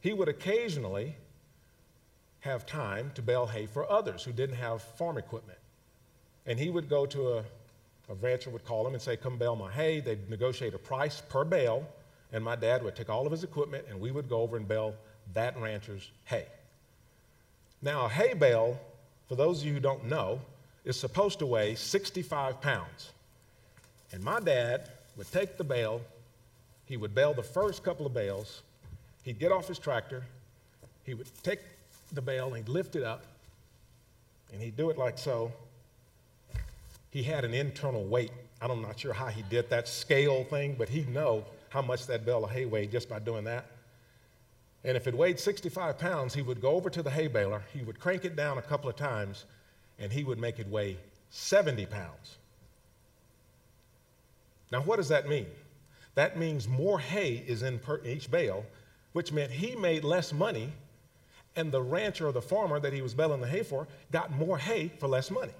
He 0.00 0.14
would 0.14 0.28
occasionally 0.28 1.14
have 2.40 2.64
time 2.64 3.10
to 3.14 3.20
bale 3.20 3.46
hay 3.46 3.66
for 3.66 3.90
others 3.92 4.22
who 4.22 4.32
didn't 4.32 4.56
have 4.56 4.80
farm 4.80 5.18
equipment. 5.18 5.58
And 6.46 6.58
he 6.58 6.70
would 6.70 6.88
go 6.88 7.04
to 7.04 7.28
a, 7.34 7.38
a 8.08 8.14
rancher 8.14 8.48
would 8.48 8.64
call 8.64 8.86
him 8.86 8.94
and 8.94 9.02
say, 9.02 9.18
Come 9.18 9.36
bale 9.36 9.54
my 9.54 9.70
hay. 9.70 10.00
They'd 10.00 10.30
negotiate 10.30 10.72
a 10.72 10.78
price 10.78 11.20
per 11.28 11.44
bale, 11.44 11.86
and 12.32 12.42
my 12.42 12.56
dad 12.56 12.82
would 12.82 12.96
take 12.96 13.10
all 13.10 13.26
of 13.26 13.32
his 13.32 13.44
equipment 13.44 13.84
and 13.90 14.00
we 14.00 14.12
would 14.12 14.30
go 14.30 14.40
over 14.40 14.56
and 14.56 14.66
bale 14.66 14.94
that 15.34 15.60
rancher's 15.60 16.10
hay. 16.24 16.46
Now, 17.82 18.06
a 18.06 18.08
hay 18.08 18.32
bale, 18.32 18.80
for 19.28 19.34
those 19.34 19.60
of 19.60 19.66
you 19.66 19.74
who 19.74 19.80
don't 19.80 20.04
know, 20.04 20.40
is 20.84 20.98
supposed 20.98 21.38
to 21.40 21.46
weigh 21.46 21.74
65 21.74 22.60
pounds. 22.60 23.12
And 24.12 24.22
my 24.24 24.40
dad 24.40 24.88
would 25.16 25.30
take 25.30 25.58
the 25.58 25.64
bale, 25.64 26.00
he 26.86 26.96
would 26.96 27.14
bale 27.14 27.34
the 27.34 27.42
first 27.42 27.82
couple 27.82 28.06
of 28.06 28.14
bales, 28.14 28.62
he'd 29.22 29.38
get 29.38 29.52
off 29.52 29.68
his 29.68 29.78
tractor, 29.78 30.24
he 31.04 31.12
would 31.14 31.28
take 31.42 31.60
the 32.12 32.22
bale 32.22 32.46
and 32.46 32.56
he'd 32.56 32.68
lift 32.68 32.96
it 32.96 33.04
up, 33.04 33.22
and 34.52 34.62
he'd 34.62 34.76
do 34.76 34.88
it 34.88 34.96
like 34.96 35.18
so, 35.18 35.52
he 37.10 37.22
had 37.22 37.44
an 37.44 37.52
internal 37.52 38.04
weight. 38.04 38.32
I'm 38.60 38.82
not 38.82 38.98
sure 38.98 39.12
how 39.12 39.26
he 39.26 39.42
did 39.42 39.70
that 39.70 39.88
scale 39.88 40.44
thing, 40.44 40.74
but 40.78 40.88
he'd 40.88 41.08
know 41.08 41.44
how 41.68 41.82
much 41.82 42.06
that 42.06 42.24
bale 42.24 42.44
of 42.44 42.50
hay 42.50 42.64
weighed 42.64 42.90
just 42.90 43.08
by 43.08 43.18
doing 43.18 43.44
that. 43.44 43.66
And 44.84 44.96
if 44.96 45.06
it 45.06 45.14
weighed 45.14 45.40
65 45.40 45.98
pounds, 45.98 46.34
he 46.34 46.42
would 46.42 46.60
go 46.60 46.70
over 46.70 46.88
to 46.90 47.02
the 47.02 47.10
hay 47.10 47.26
baler, 47.26 47.62
he 47.72 47.82
would 47.82 47.98
crank 47.98 48.24
it 48.24 48.36
down 48.36 48.58
a 48.58 48.62
couple 48.62 48.88
of 48.88 48.96
times, 48.96 49.44
and 49.98 50.12
he 50.12 50.24
would 50.24 50.38
make 50.38 50.58
it 50.58 50.68
weigh 50.68 50.96
70 51.30 51.86
pounds. 51.86 52.38
Now, 54.70 54.82
what 54.82 54.96
does 54.96 55.08
that 55.08 55.28
mean? 55.28 55.46
That 56.14 56.38
means 56.38 56.68
more 56.68 56.98
hay 56.98 57.44
is 57.46 57.62
in 57.62 57.80
each 58.04 58.30
bale, 58.30 58.64
which 59.12 59.32
meant 59.32 59.50
he 59.50 59.74
made 59.74 60.04
less 60.04 60.32
money, 60.32 60.72
and 61.56 61.72
the 61.72 61.82
rancher 61.82 62.28
or 62.28 62.32
the 62.32 62.42
farmer 62.42 62.78
that 62.78 62.92
he 62.92 63.02
was 63.02 63.14
baling 63.14 63.40
the 63.40 63.48
hay 63.48 63.62
for 63.62 63.86
got 64.12 64.30
more 64.30 64.58
hay 64.58 64.92
for 64.98 65.08
less 65.08 65.30
money. 65.30 65.52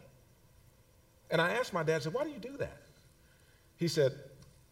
And 1.31 1.41
I 1.41 1.53
asked 1.53 1.73
my 1.73 1.83
dad, 1.83 1.97
I 1.97 1.99
said, 2.01 2.15
why 2.15 2.25
do 2.25 2.31
you 2.31 2.39
do 2.39 2.57
that? 2.59 2.77
He 3.77 3.89
said, 3.89 4.13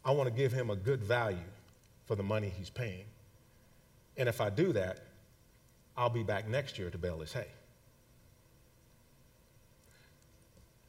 I 0.05 0.13
want 0.13 0.29
to 0.29 0.35
give 0.35 0.53
him 0.53 0.71
a 0.71 0.77
good 0.77 1.03
value 1.03 1.39
for 2.07 2.15
the 2.15 2.23
money 2.23 2.53
he's 2.57 2.71
paying. 2.71 3.05
And 4.17 4.29
if 4.29 4.41
I 4.41 4.51
do 4.51 4.73
that, 4.73 4.99
I'll 5.97 6.11
be 6.11 6.23
back 6.23 6.49
next 6.49 6.79
year 6.79 6.91
to 6.91 6.99
bale 6.99 7.21
his 7.21 7.33
hay. 7.33 7.47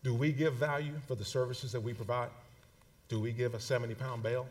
Do 0.04 0.14
we 0.14 0.32
give 0.32 0.54
value 0.54 0.94
for 1.08 1.16
the 1.16 1.26
services 1.26 1.72
that 1.72 1.82
we 1.82 1.94
provide? 1.94 2.30
Do 3.10 3.20
we 3.20 3.32
give 3.32 3.54
a 3.54 3.60
70 3.60 3.96
pound 3.96 4.24
bale? 4.24 4.48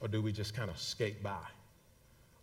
Or 0.00 0.08
do 0.08 0.22
we 0.22 0.32
just 0.32 0.54
kind 0.54 0.70
of 0.70 0.78
skate 0.78 1.22
by? 1.22 1.42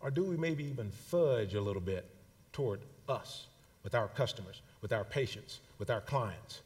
Or 0.00 0.10
do 0.10 0.24
we 0.24 0.36
maybe 0.36 0.64
even 0.64 0.90
fudge 0.90 1.54
a 1.54 1.60
little 1.60 1.82
bit 1.82 2.06
toward 2.52 2.80
us, 3.08 3.46
with 3.82 3.94
our 3.94 4.08
customers, 4.08 4.62
with 4.80 4.92
our 4.92 5.04
patients, 5.04 5.60
with 5.78 5.90
our 5.90 6.00
clients? 6.00 6.60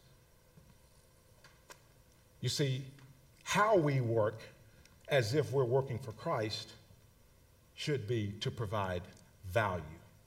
You 2.41 2.49
see, 2.49 2.83
how 3.45 3.77
we 3.77 4.01
work 4.01 4.41
as 5.09 5.35
if 5.35 5.53
we're 5.53 5.65
working 5.65 5.99
for 5.99 6.13
Christ 6.13 6.73
should 7.83 8.07
be 8.07 8.33
to 8.39 8.49
provide 8.49 9.03
value. 9.51 9.83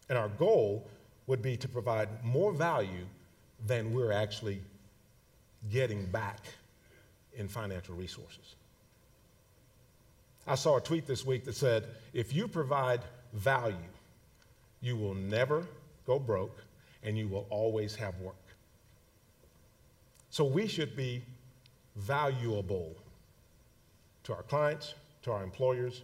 And 0.09 0.17
our 0.17 0.27
goal 0.27 0.85
would 1.27 1.41
be 1.41 1.55
to 1.55 1.69
provide 1.69 2.09
more 2.21 2.51
value 2.51 3.05
than 3.65 3.93
we're 3.93 4.11
actually 4.11 4.59
getting 5.71 6.05
back 6.07 6.41
in 7.37 7.47
financial 7.47 7.95
resources. 7.95 8.55
I 10.45 10.55
saw 10.55 10.77
a 10.77 10.81
tweet 10.81 11.07
this 11.07 11.25
week 11.25 11.45
that 11.45 11.55
said, 11.55 11.85
if 12.13 12.35
you 12.35 12.49
provide 12.49 12.99
value, 13.33 13.75
you 14.81 14.97
will 14.97 15.15
never 15.15 15.65
go 16.05 16.19
broke 16.19 16.61
and 17.03 17.17
you 17.17 17.29
will 17.29 17.47
always 17.49 17.95
have 17.95 18.19
work. 18.19 18.35
So 20.29 20.43
we 20.43 20.67
should 20.67 20.97
be 20.97 21.23
valuable 21.95 22.93
to 24.25 24.33
our 24.33 24.43
clients, 24.43 24.93
to 25.23 25.31
our 25.31 25.43
employers, 25.43 26.03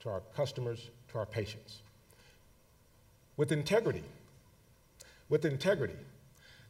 to 0.00 0.08
our 0.08 0.22
customers, 0.34 0.90
to 1.12 1.18
our 1.18 1.26
patients. 1.26 1.82
With 3.36 3.52
integrity. 3.52 4.02
With 5.28 5.44
integrity. 5.44 5.96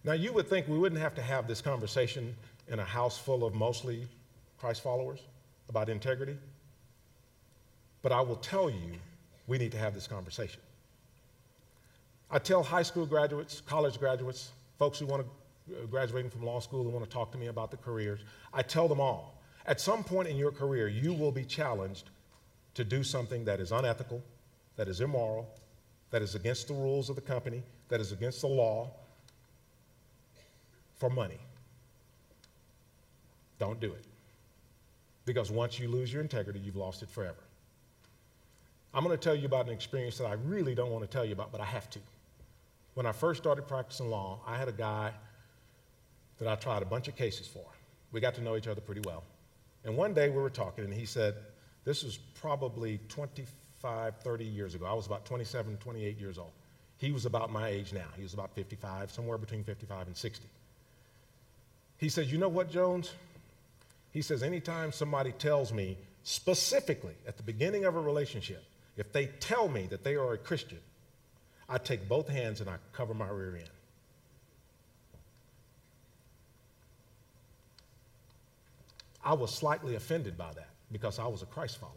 Now, 0.05 0.12
you 0.12 0.33
would 0.33 0.49
think 0.49 0.69
we 0.69 0.79
wouldn't 0.79 1.01
have 1.01 1.14
to 1.17 1.23
have 1.23 1.49
this 1.49 1.61
conversation 1.61 2.35
in 2.69 2.79
a 2.79 2.85
house 2.85 3.19
full 3.19 3.45
of 3.45 3.55
mostly 3.55 4.07
Christ 4.59 4.83
followers 4.83 5.21
about 5.69 5.88
integrity. 5.88 6.37
But 8.03 8.12
I 8.12 8.21
will 8.21 8.37
tell 8.37 8.71
you, 8.71 8.93
we 9.47 9.59
need 9.59 9.73
to 9.73 9.79
have 9.79 9.95
this 9.95 10.07
conversation. 10.07 10.61
I 12.31 12.38
tell 12.38 12.62
high 12.62 12.83
school 12.83 13.07
graduates, 13.07 13.62
college 13.62 13.99
graduates, 13.99 14.51
folks 14.79 14.99
who 14.99 15.07
want 15.07 15.25
to 15.25 15.29
uh, 15.71 15.87
graduating 15.87 16.31
from 16.31 16.45
law 16.45 16.61
school 16.61 16.83
who 16.83 16.91
want 16.91 17.05
to 17.05 17.11
talk 17.11 17.31
to 17.33 17.38
me 17.38 17.49
about 17.49 17.71
the 17.71 17.77
careers, 17.77 18.21
I 18.55 18.62
tell 18.62 18.88
them 18.88 19.01
all, 19.01 19.38
at 19.67 19.81
some 19.81 20.03
point 20.03 20.29
in 20.29 20.37
your 20.37 20.51
career, 20.51 20.88
you 20.88 21.12
will 21.12 21.33
be 21.33 21.45
challenged 21.45 22.11
to 22.79 22.85
do 22.85 23.03
something 23.03 23.45
that 23.45 23.59
is 23.59 23.73
unethical, 23.73 24.23
that 24.77 24.87
is 24.87 25.01
immoral, 25.01 25.53
that 26.12 26.23
is 26.23 26.37
against 26.37 26.69
the 26.69 26.75
rules 26.75 27.11
of 27.11 27.17
the 27.17 27.21
company, 27.21 27.61
that 27.88 28.01
is 28.01 28.12
against 28.12 28.41
the 28.41 28.47
law 28.47 28.88
for 30.97 31.11
money. 31.11 31.41
Don't 33.59 33.81
do 33.81 33.91
it. 33.91 34.05
Because 35.25 35.51
once 35.51 35.81
you 35.81 35.88
lose 35.88 36.12
your 36.12 36.23
integrity, 36.23 36.61
you've 36.61 36.77
lost 36.77 37.03
it 37.03 37.11
forever. 37.11 37.43
I'm 38.95 39.03
going 39.03 39.19
to 39.19 39.21
tell 39.21 39.35
you 39.35 39.47
about 39.47 39.67
an 39.67 39.73
experience 39.73 40.17
that 40.19 40.27
I 40.27 40.35
really 40.35 40.77
don't 40.77 40.93
want 40.93 41.03
to 41.03 41.11
tell 41.11 41.25
you 41.25 41.33
about, 41.33 41.51
but 41.51 41.61
I 41.61 41.64
have 41.64 41.91
to. 41.91 41.99
When 42.95 43.07
I 43.07 43.12
first 43.12 43.43
started 43.43 43.67
practicing 43.67 44.09
law, 44.09 44.38
I 44.47 44.57
had 44.57 44.69
a 44.69 44.73
guy 44.73 45.11
that 46.38 46.47
I 46.47 46.55
tried 46.55 46.83
a 46.83 46.87
bunch 46.87 47.09
of 47.09 47.17
cases 47.17 47.49
for. 47.49 47.67
We 48.12 48.21
got 48.21 48.37
to 48.37 48.41
know 48.41 48.57
each 48.57 48.69
other 48.69 48.81
pretty 48.81 49.03
well. 49.05 49.25
And 49.85 49.97
one 49.97 50.14
day 50.14 50.31
we 50.31 50.41
were 50.41 50.49
talking, 50.49 50.85
and 50.85 50.95
he 50.95 51.07
said, 51.07 51.35
This 51.85 52.03
was 52.03 52.19
probably 52.41 53.01
25, 53.09 54.17
30 54.19 54.45
years 54.45 54.75
ago. 54.75 54.87
I 54.87 54.95
was 54.95 55.07
about 55.07 55.25
27, 55.25 55.77
28 55.79 56.19
years 56.19 56.38
old. 56.38 56.51
He 56.99 57.12
was 57.12 57.27
about 57.27 57.51
my 57.53 57.69
age 57.69 57.93
now. 57.93 58.07
He 58.17 58.23
was 58.23 58.35
about 58.35 58.55
55, 58.55 59.11
somewhere 59.11 59.38
between 59.38 59.64
55 59.64 60.09
and 60.09 60.17
60. 60.17 60.47
He 61.99 62.09
says, 62.09 62.31
You 62.31 62.38
know 62.38 62.49
what, 62.49 62.71
Jones? 62.71 63.12
He 64.12 64.23
says, 64.23 64.43
Anytime 64.43 64.93
somebody 64.93 65.33
tells 65.33 65.73
me 65.73 65.97
specifically 66.25 67.14
at 67.27 67.37
the 67.37 67.43
beginning 67.43 67.85
of 67.85 67.95
a 67.95 68.01
relationship, 68.01 68.64
if 68.97 69.12
they 69.12 69.27
tell 69.27 69.69
me 69.69 69.87
that 69.91 70.03
they 70.03 70.17
are 70.17 70.33
a 70.33 70.38
Christian, 70.38 70.81
I 71.69 71.79
take 71.79 72.09
both 72.09 72.29
hands 72.29 72.61
and 72.61 72.69
I 72.69 72.77
cover 72.93 73.14
my 73.14 73.29
rear 73.29 73.57
end. 73.57 73.71
I 79.25 79.35
was 79.35 79.55
slightly 79.55 79.95
offended 79.95 80.37
by 80.37 80.53
that 80.55 80.71
because 80.92 81.18
I 81.18 81.27
was 81.27 81.42
a 81.42 81.46
Christ 81.46 81.79
follower. 81.79 81.94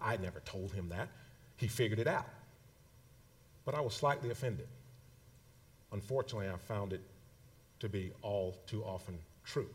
I 0.00 0.16
never 0.16 0.40
told 0.40 0.72
him 0.72 0.88
that. 0.88 1.08
He 1.56 1.68
figured 1.68 1.98
it 1.98 2.08
out. 2.08 2.28
But 3.64 3.74
I 3.74 3.80
was 3.80 3.94
slightly 3.94 4.30
offended. 4.30 4.66
Unfortunately, 5.92 6.48
I 6.48 6.56
found 6.56 6.92
it 6.92 7.02
to 7.80 7.88
be 7.88 8.12
all 8.22 8.56
too 8.66 8.82
often 8.84 9.18
true. 9.44 9.68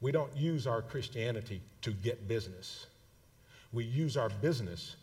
We 0.00 0.12
don't 0.12 0.34
use 0.34 0.66
our 0.66 0.80
Christianity 0.80 1.60
to 1.82 1.90
get 1.90 2.26
business. 2.26 2.86
We 3.72 3.84
use 3.84 4.16
our 4.16 4.30
business 4.30 4.96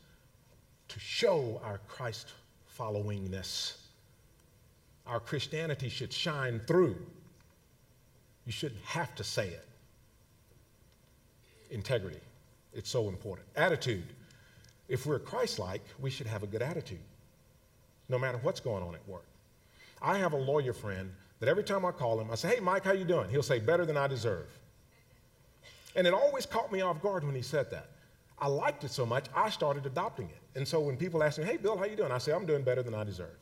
to 0.87 0.99
show 0.99 1.61
our 1.63 1.79
Christ 1.87 2.33
followingness. 2.77 3.77
Our 5.05 5.19
Christianity 5.19 5.89
should 5.89 6.11
shine 6.11 6.59
through. 6.67 6.95
You 8.45 8.51
shouldn't 8.51 8.83
have 8.85 9.13
to 9.15 9.23
say 9.23 9.49
it. 9.49 9.65
Integrity, 11.69 12.19
it's 12.73 12.89
so 12.89 13.09
important. 13.09 13.47
Attitude. 13.55 14.05
If 14.87 15.05
we're 15.05 15.19
Christ 15.19 15.59
like, 15.59 15.81
we 15.99 16.09
should 16.09 16.27
have 16.27 16.43
a 16.43 16.47
good 16.47 16.61
attitude, 16.61 16.99
no 18.07 18.17
matter 18.17 18.39
what's 18.41 18.59
going 18.59 18.83
on 18.83 18.95
at 18.95 19.07
work. 19.07 19.25
I 20.01 20.17
have 20.17 20.33
a 20.33 20.37
lawyer 20.37 20.73
friend 20.73 21.11
that 21.39 21.49
every 21.49 21.63
time 21.63 21.85
I 21.85 21.91
call 21.91 22.19
him, 22.19 22.31
I 22.31 22.35
say, 22.35 22.55
Hey, 22.55 22.59
Mike, 22.59 22.83
how 22.83 22.93
you 22.93 23.03
doing? 23.03 23.29
He'll 23.29 23.43
say, 23.43 23.59
Better 23.59 23.85
than 23.85 23.97
I 23.97 24.07
deserve. 24.07 24.47
And 25.95 26.07
it 26.07 26.13
always 26.13 26.45
caught 26.45 26.71
me 26.71 26.81
off 26.81 27.01
guard 27.01 27.23
when 27.23 27.35
he 27.35 27.41
said 27.41 27.69
that. 27.71 27.89
I 28.39 28.47
liked 28.47 28.83
it 28.83 28.91
so 28.91 29.05
much, 29.05 29.25
I 29.35 29.49
started 29.49 29.85
adopting 29.85 30.27
it. 30.27 30.57
And 30.57 30.67
so 30.67 30.79
when 30.79 30.95
people 30.95 31.23
ask 31.23 31.37
me, 31.37 31.45
Hey, 31.45 31.57
Bill, 31.57 31.77
how 31.77 31.85
you 31.85 31.95
doing? 31.95 32.11
I 32.11 32.17
say, 32.17 32.31
I'm 32.31 32.45
doing 32.45 32.63
better 32.63 32.83
than 32.83 32.93
I 32.93 33.03
deserve. 33.03 33.37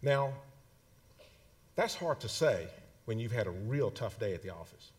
Now, 0.00 0.32
that's 1.76 1.94
hard 1.94 2.20
to 2.20 2.28
say 2.28 2.66
when 3.04 3.18
you've 3.18 3.32
had 3.32 3.46
a 3.46 3.50
real 3.50 3.90
tough 3.90 4.18
day 4.18 4.34
at 4.34 4.42
the 4.42 4.50
office. 4.50 4.90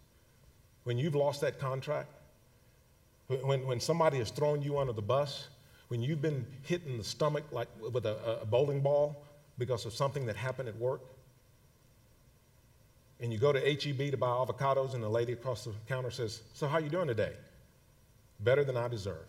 When 0.83 0.97
you've 0.97 1.15
lost 1.15 1.41
that 1.41 1.59
contract, 1.59 2.09
when, 3.27 3.65
when 3.65 3.79
somebody 3.79 4.17
has 4.17 4.31
thrown 4.31 4.61
you 4.61 4.77
under 4.77 4.93
the 4.93 5.01
bus, 5.01 5.47
when 5.87 6.01
you've 6.01 6.21
been 6.21 6.45
hit 6.63 6.81
in 6.85 6.97
the 6.97 7.03
stomach 7.03 7.43
like 7.51 7.67
with 7.79 8.05
a, 8.05 8.41
a 8.41 8.45
bowling 8.45 8.81
ball 8.81 9.23
because 9.57 9.85
of 9.85 9.93
something 9.93 10.25
that 10.25 10.35
happened 10.35 10.67
at 10.67 10.77
work, 10.77 11.01
and 13.19 13.31
you 13.31 13.39
go 13.39 13.53
to 13.53 13.59
HEB 13.59 14.11
to 14.11 14.17
buy 14.17 14.27
avocados, 14.27 14.95
and 14.95 15.01
the 15.01 15.09
lady 15.09 15.31
across 15.31 15.63
the 15.63 15.71
counter 15.87 16.11
says, 16.11 16.41
So, 16.53 16.67
how 16.67 16.79
you 16.79 16.89
doing 16.89 17.07
today? 17.07 17.31
Better 18.41 18.65
than 18.65 18.75
I 18.75 18.89
deserve. 18.89 19.27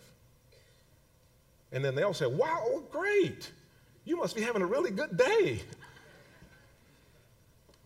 And 1.71 1.83
then 1.83 1.95
they'll 1.95 2.13
say, 2.13 2.25
Wow, 2.25 2.63
oh, 2.65 2.83
great. 2.91 3.51
You 4.03 4.17
must 4.17 4.35
be 4.35 4.41
having 4.41 4.61
a 4.61 4.65
really 4.65 4.91
good 4.91 5.17
day. 5.17 5.61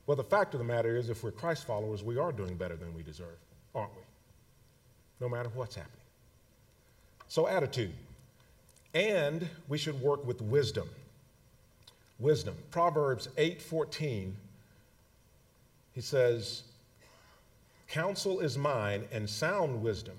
Well, 0.08 0.16
the 0.16 0.24
fact 0.24 0.56
of 0.56 0.60
the 0.60 0.66
matter 0.66 0.98
is, 0.98 1.10
if 1.10 1.24
we're 1.24 1.32
Christ 1.32 1.68
followers, 1.68 2.04
we 2.04 2.18
are 2.18 2.32
doing 2.32 2.56
better 2.56 2.76
than 2.76 2.96
we 2.96 3.04
deserve, 3.04 3.38
aren't 3.76 3.96
we? 3.96 4.02
No 5.20 5.30
matter 5.30 5.50
what's 5.54 5.76
happening. 5.76 5.96
So, 7.28 7.48
attitude. 7.48 7.94
And 8.94 9.48
we 9.68 9.78
should 9.78 10.00
work 10.02 10.26
with 10.26 10.42
wisdom. 10.42 10.90
Wisdom. 12.20 12.56
Proverbs 12.72 13.30
8 13.38 13.62
14 13.62 14.36
he 16.00 16.02
says, 16.02 16.64
Counsel 17.90 18.40
is 18.40 18.58
mine 18.58 19.04
and 19.12 19.30
sound 19.30 19.82
wisdom. 19.82 20.16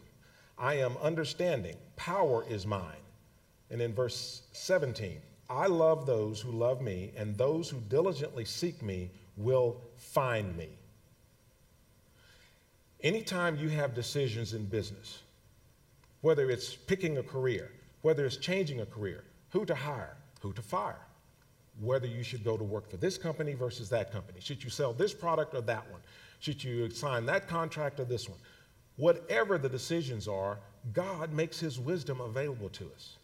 I 0.58 0.74
am 0.74 0.96
understanding. 0.98 1.76
Power 1.96 2.44
is 2.50 2.66
mine. 2.66 3.00
And 3.70 3.80
in 3.80 3.94
verse 3.94 4.42
17, 4.52 5.22
I 5.48 5.68
love 5.68 6.04
those 6.04 6.38
who 6.38 6.50
love 6.50 6.82
me, 6.82 7.12
and 7.16 7.34
those 7.38 7.70
who 7.70 7.80
diligently 7.88 8.44
seek 8.44 8.82
me 8.82 9.10
will 9.38 9.80
find 9.96 10.54
me. 10.54 10.68
Anytime 13.02 13.56
you 13.56 13.68
have 13.70 13.94
decisions 13.94 14.52
in 14.52 14.66
business, 14.66 15.22
whether 16.20 16.50
it's 16.50 16.74
picking 16.74 17.18
a 17.18 17.22
career, 17.22 17.70
whether 18.02 18.26
it's 18.26 18.36
changing 18.36 18.80
a 18.80 18.86
career, 18.86 19.24
who 19.50 19.64
to 19.64 19.74
hire, 19.74 20.16
who 20.40 20.52
to 20.52 20.62
fire, 20.62 21.00
whether 21.80 22.06
you 22.06 22.22
should 22.22 22.44
go 22.44 22.56
to 22.56 22.64
work 22.64 22.90
for 22.90 22.98
this 22.98 23.16
company 23.16 23.54
versus 23.54 23.88
that 23.88 24.12
company. 24.12 24.38
Should 24.40 24.62
you 24.62 24.70
sell 24.70 24.92
this 24.92 25.14
product 25.14 25.54
or 25.54 25.62
that 25.62 25.90
one? 25.90 26.00
Should 26.40 26.62
you 26.62 26.90
sign 26.90 27.24
that 27.26 27.48
contract 27.48 28.00
or 28.00 28.04
this 28.04 28.28
one? 28.28 28.38
Whatever 28.96 29.56
the 29.56 29.68
decisions 29.68 30.28
are, 30.28 30.58
God 30.92 31.32
makes 31.32 31.58
his 31.58 31.78
wisdom 31.78 32.20
available 32.20 32.68
to 32.70 32.90
us. 32.94 33.16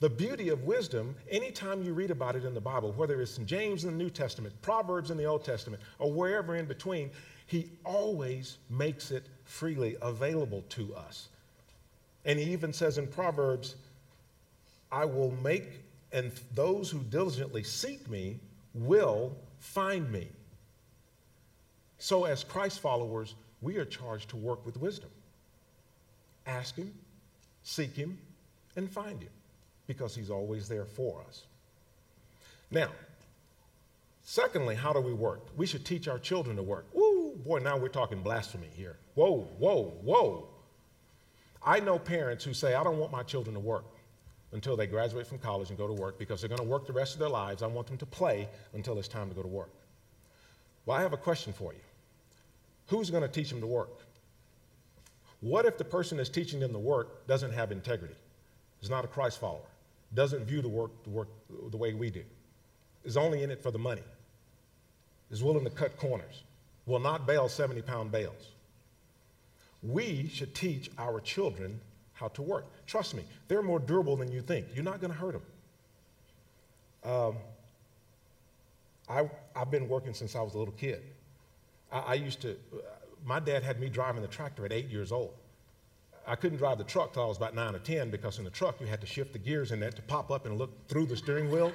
The 0.00 0.10
beauty 0.10 0.48
of 0.48 0.64
wisdom, 0.64 1.14
anytime 1.30 1.82
you 1.82 1.94
read 1.94 2.10
about 2.10 2.34
it 2.34 2.44
in 2.44 2.52
the 2.52 2.60
Bible, 2.60 2.92
whether 2.92 3.20
it's 3.22 3.38
in 3.38 3.46
James 3.46 3.84
in 3.84 3.96
the 3.96 4.04
New 4.04 4.10
Testament, 4.10 4.60
Proverbs 4.60 5.10
in 5.10 5.16
the 5.16 5.24
Old 5.24 5.44
Testament, 5.44 5.80
or 6.00 6.12
wherever 6.12 6.56
in 6.56 6.66
between, 6.66 7.10
he 7.46 7.68
always 7.84 8.58
makes 8.70 9.10
it 9.10 9.24
freely 9.44 9.96
available 10.00 10.64
to 10.70 10.94
us. 10.94 11.28
And 12.24 12.38
he 12.38 12.52
even 12.52 12.72
says 12.72 12.98
in 12.98 13.06
Proverbs, 13.06 13.76
I 14.90 15.04
will 15.04 15.32
make 15.42 15.84
and 16.14 16.30
those 16.54 16.90
who 16.90 17.00
diligently 17.00 17.64
seek 17.64 18.08
me 18.08 18.38
will 18.72 19.36
find 19.58 20.10
me. 20.10 20.28
So, 21.98 22.24
as 22.24 22.44
Christ 22.44 22.78
followers, 22.80 23.34
we 23.60 23.76
are 23.78 23.84
charged 23.84 24.28
to 24.30 24.36
work 24.36 24.64
with 24.64 24.76
wisdom. 24.76 25.10
Ask 26.46 26.76
Him, 26.76 26.94
seek 27.64 27.96
Him, 27.96 28.16
and 28.76 28.88
find 28.88 29.20
Him 29.20 29.30
because 29.88 30.14
He's 30.14 30.30
always 30.30 30.68
there 30.68 30.84
for 30.84 31.20
us. 31.28 31.42
Now, 32.70 32.90
secondly, 34.22 34.76
how 34.76 34.92
do 34.92 35.00
we 35.00 35.12
work? 35.12 35.40
We 35.56 35.66
should 35.66 35.84
teach 35.84 36.06
our 36.06 36.18
children 36.20 36.56
to 36.56 36.62
work. 36.62 36.86
Woo, 36.92 37.13
boy, 37.44 37.58
now 37.58 37.76
we're 37.76 37.88
talking 37.88 38.22
blasphemy 38.22 38.68
here. 38.74 38.96
Whoa, 39.14 39.48
whoa, 39.58 39.94
whoa. 40.02 40.48
I 41.64 41.80
know 41.80 41.98
parents 41.98 42.44
who 42.44 42.54
say, 42.54 42.74
I 42.74 42.84
don't 42.84 42.98
want 42.98 43.12
my 43.12 43.22
children 43.22 43.54
to 43.54 43.60
work 43.60 43.84
until 44.52 44.76
they 44.76 44.86
graduate 44.86 45.26
from 45.26 45.38
college 45.38 45.68
and 45.70 45.78
go 45.78 45.86
to 45.86 45.92
work 45.92 46.18
because 46.18 46.40
they're 46.40 46.48
going 46.48 46.60
to 46.60 46.68
work 46.68 46.86
the 46.86 46.92
rest 46.92 47.14
of 47.14 47.20
their 47.20 47.28
lives. 47.28 47.62
I 47.62 47.66
want 47.66 47.86
them 47.86 47.96
to 47.98 48.06
play 48.06 48.48
until 48.72 48.98
it's 48.98 49.08
time 49.08 49.28
to 49.28 49.34
go 49.34 49.42
to 49.42 49.48
work. 49.48 49.70
Well, 50.86 50.96
I 50.96 51.02
have 51.02 51.12
a 51.12 51.18
question 51.18 51.52
for 51.52 51.72
you. 51.72 51.80
Who's 52.88 53.10
going 53.10 53.22
to 53.22 53.28
teach 53.28 53.50
them 53.50 53.60
to 53.60 53.66
work? 53.66 54.00
What 55.40 55.66
if 55.66 55.76
the 55.76 55.84
person 55.84 56.16
that's 56.16 56.28
teaching 56.28 56.60
them 56.60 56.72
to 56.72 56.78
work 56.78 57.26
doesn't 57.26 57.52
have 57.52 57.72
integrity, 57.72 58.14
is 58.80 58.90
not 58.90 59.04
a 59.04 59.08
Christ 59.08 59.40
follower, 59.40 59.68
doesn't 60.14 60.44
view 60.44 60.62
the 60.62 60.68
work, 60.68 60.90
the 61.04 61.10
work 61.10 61.28
the 61.70 61.76
way 61.76 61.92
we 61.92 62.10
do, 62.10 62.22
is 63.04 63.16
only 63.16 63.42
in 63.42 63.50
it 63.50 63.62
for 63.62 63.70
the 63.70 63.78
money, 63.78 64.02
is 65.30 65.42
willing 65.42 65.64
to 65.64 65.70
cut 65.70 65.96
corners, 65.96 66.44
will 66.86 66.98
not 66.98 67.26
bale 67.26 67.48
70 67.48 67.82
pound 67.82 68.12
bales? 68.12 68.52
We 69.82 70.30
should 70.32 70.54
teach 70.54 70.90
our 70.98 71.20
children 71.20 71.80
how 72.14 72.28
to 72.28 72.42
work. 72.42 72.66
Trust 72.86 73.14
me, 73.14 73.24
they're 73.48 73.62
more 73.62 73.78
durable 73.78 74.16
than 74.16 74.32
you 74.32 74.40
think. 74.40 74.66
You're 74.74 74.84
not 74.84 75.00
going 75.00 75.12
to 75.12 75.18
hurt 75.18 75.32
them. 75.32 75.42
Um, 77.12 77.36
I, 79.08 79.28
I've 79.54 79.70
been 79.70 79.88
working 79.88 80.14
since 80.14 80.34
I 80.34 80.40
was 80.40 80.54
a 80.54 80.58
little 80.58 80.74
kid. 80.74 81.02
I, 81.92 81.98
I 81.98 82.14
used 82.14 82.40
to, 82.42 82.56
my 83.24 83.40
dad 83.40 83.62
had 83.62 83.78
me 83.78 83.88
driving 83.88 84.22
the 84.22 84.28
tractor 84.28 84.64
at 84.64 84.72
eight 84.72 84.88
years 84.88 85.12
old. 85.12 85.34
I 86.26 86.36
couldn't 86.36 86.58
drive 86.58 86.78
the 86.78 86.84
truck 86.84 87.12
till 87.12 87.22
I 87.22 87.26
was 87.26 87.36
about 87.36 87.54
nine 87.54 87.74
or 87.74 87.78
10 87.80 88.10
because 88.10 88.38
in 88.38 88.44
the 88.44 88.50
truck 88.50 88.80
you 88.80 88.86
had 88.86 89.00
to 89.02 89.06
shift 89.06 89.34
the 89.34 89.38
gears 89.38 89.72
in 89.72 89.80
there 89.80 89.90
to 89.90 90.02
pop 90.02 90.30
up 90.30 90.46
and 90.46 90.56
look 90.56 90.88
through 90.88 91.06
the 91.06 91.16
steering 91.16 91.50
wheel. 91.50 91.72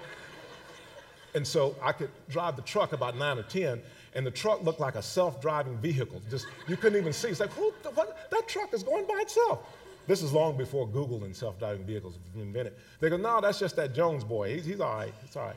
and 1.36 1.46
so 1.46 1.76
I 1.82 1.92
could 1.92 2.10
drive 2.30 2.56
the 2.56 2.64
truck 2.64 2.94
about 2.94 3.16
nine 3.16 3.38
or 3.38 3.44
10, 3.44 3.82
and 4.16 4.26
the 4.26 4.32
truck 4.32 4.64
looked 4.64 4.80
like 4.80 4.96
a 4.96 5.02
self 5.02 5.42
driving 5.42 5.78
vehicle. 5.78 6.22
Just, 6.30 6.48
you 6.68 6.76
couldn't 6.78 7.00
even 7.00 7.14
see. 7.14 7.30
It's 7.30 7.40
like, 7.40 7.52
who, 7.52 7.72
what, 7.94 8.30
that 8.32 8.48
truck 8.48 8.74
is 8.74 8.84
going 8.84 9.06
by 9.06 9.20
itself. 9.22 9.60
This 10.08 10.24
is 10.24 10.34
long 10.34 10.58
before 10.58 10.88
Google 10.88 11.24
and 11.24 11.36
self 11.36 11.60
driving 11.60 11.86
vehicles 11.86 12.18
were 12.34 12.42
invented. 12.42 12.74
They 13.00 13.10
go, 13.10 13.18
no, 13.18 13.40
that's 13.42 13.60
just 13.60 13.76
that 13.76 13.94
Jones 13.94 14.24
boy. 14.24 14.56
He's, 14.56 14.66
he's 14.66 14.80
all 14.82 14.96
right. 14.96 15.14
He's 15.24 15.36
all 15.36 15.46
right. 15.46 15.56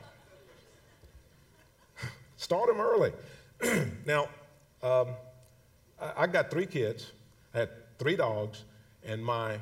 Start 2.37 2.69
him 2.69 2.81
early. 2.81 3.12
now, 4.07 4.29
um, 4.83 5.09
I, 6.01 6.12
I, 6.19 6.27
got 6.27 6.51
three 6.51 6.67
kids. 6.67 7.12
I 7.55 7.61
had 7.61 7.71
three 7.99 8.17
dogs, 8.17 8.65
and 9.05 9.25
my, 9.25 9.59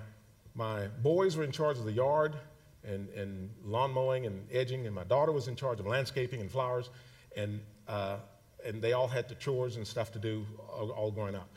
my 0.56 0.88
boys 1.02 1.36
were 1.36 1.44
in 1.44 1.52
charge 1.52 1.78
of 1.78 1.84
the 1.84 1.92
yard 1.92 2.34
and, 2.82 3.08
and 3.10 3.48
lawn 3.64 3.92
mowing 3.92 4.26
and 4.26 4.44
edging, 4.50 4.86
and 4.86 4.94
my 4.94 5.04
daughter 5.04 5.30
was 5.30 5.46
in 5.46 5.54
charge 5.54 5.78
of 5.78 5.86
landscaping 5.86 6.40
and 6.40 6.50
flowers, 6.50 6.88
and, 7.36 7.60
uh, 7.86 8.16
and 8.64 8.80
they 8.80 8.92
all 8.92 9.08
had 9.08 9.28
the 9.28 9.34
chores 9.36 9.76
and 9.76 9.86
stuff 9.86 10.10
to 10.12 10.18
do 10.18 10.44
all, 10.72 10.90
all 10.90 11.10
growing 11.10 11.34
up. 11.34 11.48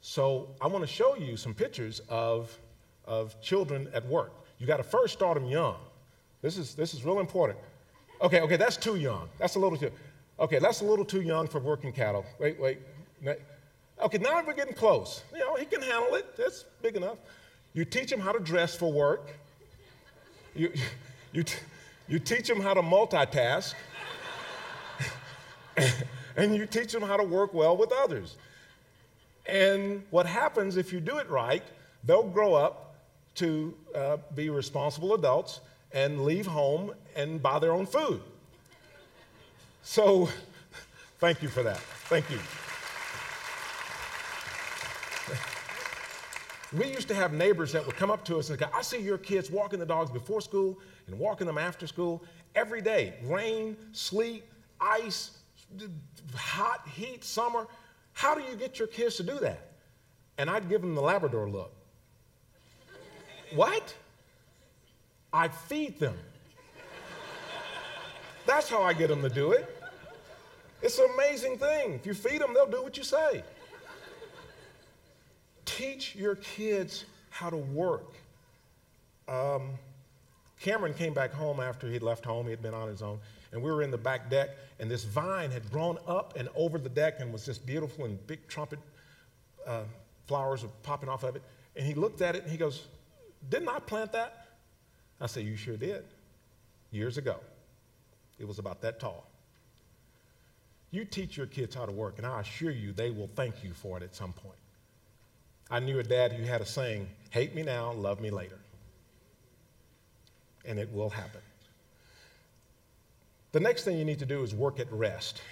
So 0.00 0.48
I 0.60 0.66
want 0.66 0.82
to 0.82 0.92
show 0.92 1.16
you 1.16 1.36
some 1.36 1.54
pictures 1.54 2.00
of, 2.08 2.56
of 3.04 3.40
children 3.40 3.88
at 3.94 4.06
work. 4.06 4.32
You 4.58 4.66
got 4.66 4.78
to 4.78 4.82
first 4.82 5.14
start 5.14 5.34
them 5.34 5.46
young. 5.46 5.76
This 6.42 6.56
is, 6.56 6.74
this 6.74 6.92
is 6.92 7.04
real 7.04 7.20
important. 7.20 7.58
Okay, 8.20 8.40
okay, 8.40 8.56
that's 8.56 8.76
too 8.76 8.96
young. 8.96 9.28
That's 9.38 9.54
a 9.54 9.58
little 9.58 9.78
too. 9.78 9.90
Okay, 10.38 10.58
that's 10.58 10.80
a 10.80 10.84
little 10.84 11.04
too 11.04 11.22
young 11.22 11.46
for 11.46 11.60
working 11.60 11.92
cattle. 11.92 12.24
Wait, 12.38 12.58
wait. 12.60 12.78
Okay, 14.02 14.18
now 14.18 14.42
we're 14.44 14.54
getting 14.54 14.74
close. 14.74 15.22
You 15.32 15.38
know, 15.40 15.54
he 15.54 15.64
can 15.64 15.80
handle 15.82 16.14
it. 16.14 16.36
That's 16.36 16.64
big 16.82 16.96
enough. 16.96 17.18
You 17.74 17.84
teach 17.84 18.10
him 18.10 18.20
how 18.20 18.32
to 18.32 18.40
dress 18.40 18.74
for 18.74 18.92
work. 18.92 19.28
You, 20.54 20.72
you, 21.32 21.44
you 22.08 22.18
teach 22.18 22.50
him 22.50 22.60
how 22.60 22.74
to 22.74 22.82
multitask. 22.82 23.74
and 26.36 26.54
you 26.54 26.66
teach 26.66 26.92
them 26.92 27.02
how 27.02 27.16
to 27.16 27.24
work 27.24 27.54
well 27.54 27.76
with 27.76 27.92
others. 27.92 28.36
And 29.46 30.02
what 30.10 30.26
happens 30.26 30.76
if 30.76 30.92
you 30.92 31.00
do 31.00 31.18
it 31.18 31.28
right, 31.28 31.62
they'll 32.04 32.22
grow 32.22 32.54
up 32.54 32.94
to 33.36 33.74
uh, 33.94 34.18
be 34.34 34.50
responsible 34.50 35.14
adults 35.14 35.60
and 35.92 36.24
leave 36.24 36.46
home 36.46 36.92
and 37.16 37.42
buy 37.42 37.58
their 37.58 37.72
own 37.72 37.86
food. 37.86 38.20
So, 39.82 40.28
thank 41.18 41.42
you 41.42 41.48
for 41.48 41.62
that. 41.62 41.78
Thank 42.08 42.30
you. 42.30 42.38
We 46.72 46.86
used 46.86 47.08
to 47.08 47.14
have 47.14 47.34
neighbors 47.34 47.72
that 47.72 47.84
would 47.84 47.96
come 47.96 48.10
up 48.10 48.24
to 48.26 48.38
us 48.38 48.48
and 48.48 48.58
go, 48.58 48.66
I 48.72 48.80
see 48.80 48.98
your 48.98 49.18
kids 49.18 49.50
walking 49.50 49.78
the 49.78 49.84
dogs 49.84 50.10
before 50.10 50.40
school 50.40 50.78
and 51.06 51.18
walking 51.18 51.46
them 51.46 51.58
after 51.58 51.86
school 51.86 52.24
every 52.54 52.80
day. 52.80 53.14
Rain, 53.24 53.76
sleet, 53.92 54.44
ice, 54.80 55.32
hot, 56.34 56.86
heat, 56.94 57.24
summer. 57.24 57.66
How 58.12 58.34
do 58.34 58.42
you 58.42 58.56
get 58.56 58.78
your 58.78 58.88
kids 58.88 59.16
to 59.16 59.22
do 59.22 59.38
that? 59.40 59.72
And 60.38 60.48
I'd 60.50 60.68
give 60.68 60.80
them 60.80 60.94
the 60.94 61.00
Labrador 61.00 61.48
look. 61.48 61.72
what? 63.54 63.94
I 65.32 65.48
feed 65.48 65.98
them. 65.98 66.16
That's 68.46 68.68
how 68.68 68.82
I 68.82 68.92
get 68.92 69.08
them 69.08 69.22
to 69.22 69.28
do 69.28 69.52
it. 69.52 69.78
It's 70.82 70.98
an 70.98 71.06
amazing 71.14 71.58
thing. 71.58 71.92
If 71.92 72.06
you 72.06 72.12
feed 72.12 72.40
them, 72.40 72.54
they'll 72.54 72.66
do 72.66 72.82
what 72.82 72.96
you 72.96 73.04
say. 73.04 73.44
Teach 75.64 76.16
your 76.16 76.34
kids 76.36 77.04
how 77.30 77.50
to 77.50 77.56
work. 77.56 78.14
Um, 79.28 79.70
Cameron 80.60 80.92
came 80.94 81.14
back 81.14 81.32
home 81.32 81.60
after 81.60 81.88
he'd 81.88 82.02
left 82.02 82.24
home. 82.24 82.46
He 82.46 82.50
had 82.50 82.62
been 82.62 82.74
on 82.74 82.88
his 82.88 83.00
own. 83.00 83.20
And 83.52 83.62
we 83.62 83.70
were 83.70 83.82
in 83.82 83.90
the 83.90 83.98
back 83.98 84.30
deck, 84.30 84.50
and 84.80 84.90
this 84.90 85.04
vine 85.04 85.50
had 85.50 85.70
grown 85.70 85.98
up 86.06 86.34
and 86.36 86.48
over 86.56 86.78
the 86.78 86.88
deck 86.88 87.20
and 87.20 87.32
was 87.32 87.44
just 87.44 87.66
beautiful, 87.66 88.06
and 88.06 88.26
big 88.26 88.48
trumpet 88.48 88.78
uh, 89.66 89.82
flowers 90.26 90.62
were 90.62 90.70
popping 90.82 91.08
off 91.08 91.22
of 91.22 91.36
it. 91.36 91.42
And 91.76 91.86
he 91.86 91.94
looked 91.94 92.22
at 92.22 92.34
it 92.34 92.42
and 92.42 92.50
he 92.50 92.56
goes, 92.56 92.86
Didn't 93.50 93.68
I 93.68 93.78
plant 93.78 94.12
that? 94.12 94.46
I 95.20 95.26
said, 95.26 95.44
You 95.44 95.56
sure 95.56 95.76
did. 95.76 96.04
Years 96.90 97.18
ago. 97.18 97.36
It 98.38 98.48
was 98.48 98.58
about 98.58 98.80
that 98.82 98.98
tall. 98.98 99.26
You 100.90 101.04
teach 101.04 101.36
your 101.36 101.46
kids 101.46 101.74
how 101.74 101.86
to 101.86 101.92
work, 101.92 102.18
and 102.18 102.26
I 102.26 102.40
assure 102.40 102.70
you 102.70 102.92
they 102.92 103.10
will 103.10 103.28
thank 103.28 103.62
you 103.62 103.72
for 103.72 103.96
it 103.96 104.02
at 104.02 104.14
some 104.14 104.32
point. 104.32 104.56
I 105.70 105.80
knew 105.80 105.98
a 105.98 106.02
dad 106.02 106.32
who 106.32 106.42
had 106.44 106.60
a 106.60 106.66
saying, 106.66 107.08
hate 107.30 107.54
me 107.54 107.62
now, 107.62 107.92
love 107.92 108.20
me 108.20 108.30
later. 108.30 108.58
And 110.66 110.78
it 110.78 110.92
will 110.92 111.08
happen. 111.08 111.40
The 113.52 113.60
next 113.60 113.84
thing 113.84 113.98
you 113.98 114.04
need 114.04 114.18
to 114.18 114.26
do 114.26 114.42
is 114.42 114.54
work 114.54 114.80
at 114.80 114.90
rest. 114.90 115.42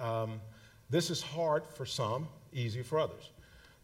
Um, 0.00 0.40
this 0.88 1.10
is 1.10 1.22
hard 1.22 1.66
for 1.66 1.84
some, 1.84 2.26
easy 2.52 2.82
for 2.82 2.98
others. 2.98 3.30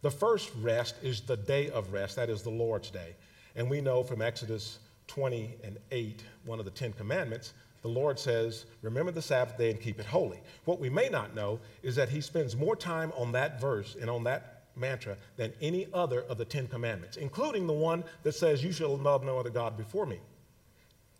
The 0.01 0.09
first 0.11 0.51
rest 0.61 0.95
is 1.03 1.21
the 1.21 1.37
day 1.37 1.69
of 1.69 1.93
rest, 1.93 2.15
that 2.15 2.29
is 2.29 2.41
the 2.41 2.49
Lord's 2.49 2.89
day. 2.89 3.15
And 3.55 3.69
we 3.69 3.81
know 3.81 4.03
from 4.03 4.21
Exodus 4.21 4.79
20 5.07 5.55
and 5.63 5.77
8, 5.91 6.23
one 6.45 6.59
of 6.59 6.65
the 6.65 6.71
Ten 6.71 6.91
Commandments, 6.93 7.53
the 7.81 7.87
Lord 7.87 8.17
says, 8.19 8.65
Remember 8.81 9.11
the 9.11 9.21
Sabbath 9.21 9.57
day 9.57 9.71
and 9.71 9.79
keep 9.79 9.99
it 9.99 10.05
holy. 10.05 10.39
What 10.65 10.79
we 10.79 10.89
may 10.89 11.09
not 11.09 11.35
know 11.35 11.59
is 11.83 11.95
that 11.95 12.09
He 12.09 12.21
spends 12.21 12.55
more 12.55 12.75
time 12.75 13.11
on 13.15 13.31
that 13.33 13.61
verse 13.61 13.95
and 13.99 14.09
on 14.09 14.23
that 14.23 14.63
mantra 14.75 15.17
than 15.37 15.53
any 15.61 15.87
other 15.93 16.21
of 16.23 16.37
the 16.37 16.45
Ten 16.45 16.67
Commandments, 16.67 17.17
including 17.17 17.67
the 17.67 17.73
one 17.73 18.03
that 18.23 18.33
says, 18.33 18.63
You 18.63 18.71
shall 18.71 18.97
love 18.97 19.23
no 19.23 19.37
other 19.37 19.49
God 19.49 19.77
before 19.77 20.05
me. 20.05 20.19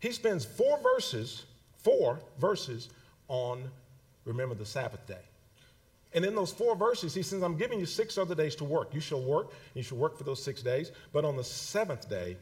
He 0.00 0.12
spends 0.12 0.44
four 0.44 0.78
verses, 0.94 1.44
four 1.82 2.20
verses 2.38 2.88
on 3.28 3.70
remember 4.24 4.54
the 4.54 4.66
Sabbath 4.66 5.06
day. 5.06 5.22
And 6.12 6.24
in 6.24 6.34
those 6.34 6.52
four 6.52 6.74
verses, 6.74 7.14
he 7.14 7.22
says, 7.22 7.42
I'm 7.42 7.56
giving 7.56 7.78
you 7.78 7.86
six 7.86 8.18
other 8.18 8.34
days 8.34 8.56
to 8.56 8.64
work. 8.64 8.92
You 8.92 9.00
shall 9.00 9.22
work, 9.22 9.52
you 9.74 9.82
shall 9.82 9.98
work 9.98 10.18
for 10.18 10.24
those 10.24 10.42
six 10.42 10.62
days. 10.62 10.90
But 11.12 11.24
on 11.24 11.36
the 11.36 11.44
seventh 11.44 12.08
day, 12.08 12.36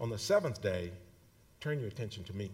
on 0.00 0.08
the 0.08 0.18
seventh 0.18 0.62
day, 0.62 0.92
turn 1.60 1.78
your 1.78 1.88
attention 1.88 2.24
to 2.24 2.32
me 2.34 2.50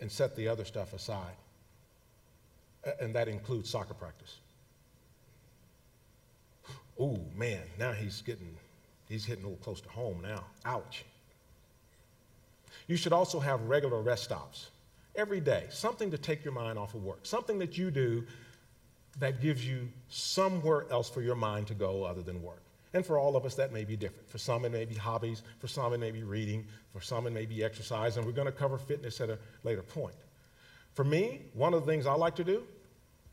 and 0.00 0.10
set 0.10 0.34
the 0.34 0.48
other 0.48 0.64
stuff 0.64 0.94
aside. 0.94 1.34
And 3.00 3.14
that 3.14 3.28
includes 3.28 3.68
soccer 3.68 3.92
practice. 3.92 4.38
Oh 6.98 7.18
man, 7.36 7.62
now 7.78 7.92
he's 7.92 8.22
getting 8.22 8.56
he's 9.08 9.24
hitting 9.24 9.44
a 9.44 9.48
little 9.48 9.62
close 9.62 9.80
to 9.82 9.88
home 9.90 10.20
now. 10.22 10.44
Ouch. 10.64 11.04
You 12.90 12.96
should 12.96 13.12
also 13.12 13.38
have 13.38 13.62
regular 13.68 14.02
rest 14.02 14.24
stops 14.24 14.70
every 15.14 15.38
day, 15.38 15.66
something 15.70 16.10
to 16.10 16.18
take 16.18 16.44
your 16.44 16.52
mind 16.52 16.76
off 16.76 16.92
of 16.94 17.04
work, 17.04 17.20
something 17.22 17.56
that 17.60 17.78
you 17.78 17.88
do 17.88 18.26
that 19.20 19.40
gives 19.40 19.64
you 19.64 19.88
somewhere 20.08 20.86
else 20.90 21.08
for 21.08 21.22
your 21.22 21.36
mind 21.36 21.68
to 21.68 21.74
go 21.74 22.02
other 22.02 22.20
than 22.20 22.42
work. 22.42 22.64
And 22.92 23.06
for 23.06 23.16
all 23.16 23.36
of 23.36 23.44
us, 23.44 23.54
that 23.54 23.72
may 23.72 23.84
be 23.84 23.94
different. 23.94 24.28
For 24.28 24.38
some, 24.38 24.64
it 24.64 24.72
may 24.72 24.86
be 24.86 24.96
hobbies. 24.96 25.42
For 25.60 25.68
some, 25.68 25.92
it 25.92 25.98
may 25.98 26.10
be 26.10 26.24
reading. 26.24 26.66
For 26.92 27.00
some, 27.00 27.28
it 27.28 27.30
may 27.30 27.46
be 27.46 27.62
exercise. 27.62 28.16
And 28.16 28.26
we're 28.26 28.32
going 28.32 28.46
to 28.46 28.52
cover 28.52 28.76
fitness 28.76 29.20
at 29.20 29.30
a 29.30 29.38
later 29.62 29.82
point. 29.82 30.16
For 30.94 31.04
me, 31.04 31.42
one 31.54 31.74
of 31.74 31.86
the 31.86 31.92
things 31.92 32.08
I 32.08 32.14
like 32.14 32.34
to 32.34 32.44
do, 32.44 32.64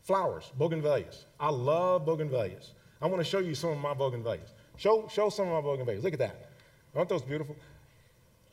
flowers, 0.03 0.51
bougainvilleas. 0.59 1.23
I 1.39 1.49
love 1.49 2.05
bougainvilleas. 2.05 2.73
I 3.01 3.07
want 3.07 3.21
to 3.21 3.27
show 3.27 3.39
you 3.39 3.55
some 3.55 3.71
of 3.71 3.79
my 3.79 3.95
bougainvilleas. 3.95 4.51
Show, 4.77 5.07
show 5.11 5.29
some 5.29 5.47
of 5.47 5.63
my 5.63 5.67
bougainvilleas. 5.67 6.03
Look 6.03 6.13
at 6.13 6.19
that. 6.19 6.51
Aren't 6.95 7.09
those 7.09 7.23
beautiful? 7.23 7.55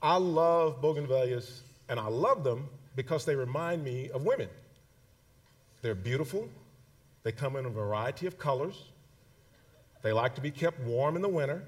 I 0.04 0.18
love 0.18 0.82
bougainvilleas, 0.82 1.60
and 1.88 1.98
I 1.98 2.08
love 2.08 2.44
them 2.44 2.68
because 2.94 3.24
they 3.24 3.34
remind 3.34 3.82
me 3.82 4.10
of 4.10 4.22
women. 4.22 4.50
They're 5.80 5.94
beautiful, 5.94 6.46
they 7.22 7.32
come 7.32 7.56
in 7.56 7.64
a 7.64 7.70
variety 7.70 8.26
of 8.26 8.38
colors, 8.38 8.76
they 10.02 10.12
like 10.12 10.34
to 10.34 10.42
be 10.42 10.50
kept 10.50 10.78
warm 10.80 11.16
in 11.16 11.22
the 11.22 11.28
winter, 11.28 11.62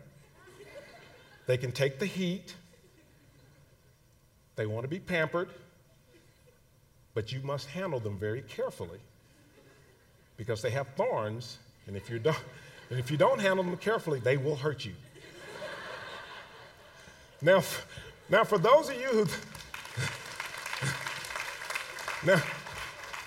they 1.46 1.56
can 1.56 1.72
take 1.72 1.98
the 1.98 2.04
heat, 2.04 2.54
they 4.56 4.66
want 4.66 4.84
to 4.84 4.88
be 4.88 5.00
pampered, 5.00 5.48
but 7.14 7.32
you 7.32 7.40
must 7.40 7.68
handle 7.68 8.00
them 8.00 8.18
very 8.18 8.42
carefully 8.42 9.00
because 10.36 10.60
they 10.60 10.70
have 10.70 10.88
thorns, 10.88 11.56
and 11.86 11.96
if 11.96 12.10
you 12.10 12.18
don't, 12.18 12.36
if 12.90 13.10
you 13.10 13.16
don't 13.16 13.40
handle 13.40 13.64
them 13.64 13.78
carefully, 13.78 14.20
they 14.20 14.36
will 14.36 14.56
hurt 14.56 14.84
you. 14.84 14.92
Now, 17.40 17.62
now 18.28 18.44
for 18.44 18.58
those 18.58 18.88
of 18.88 19.00
you 19.00 19.08
who 19.08 19.26
now, 22.26 22.42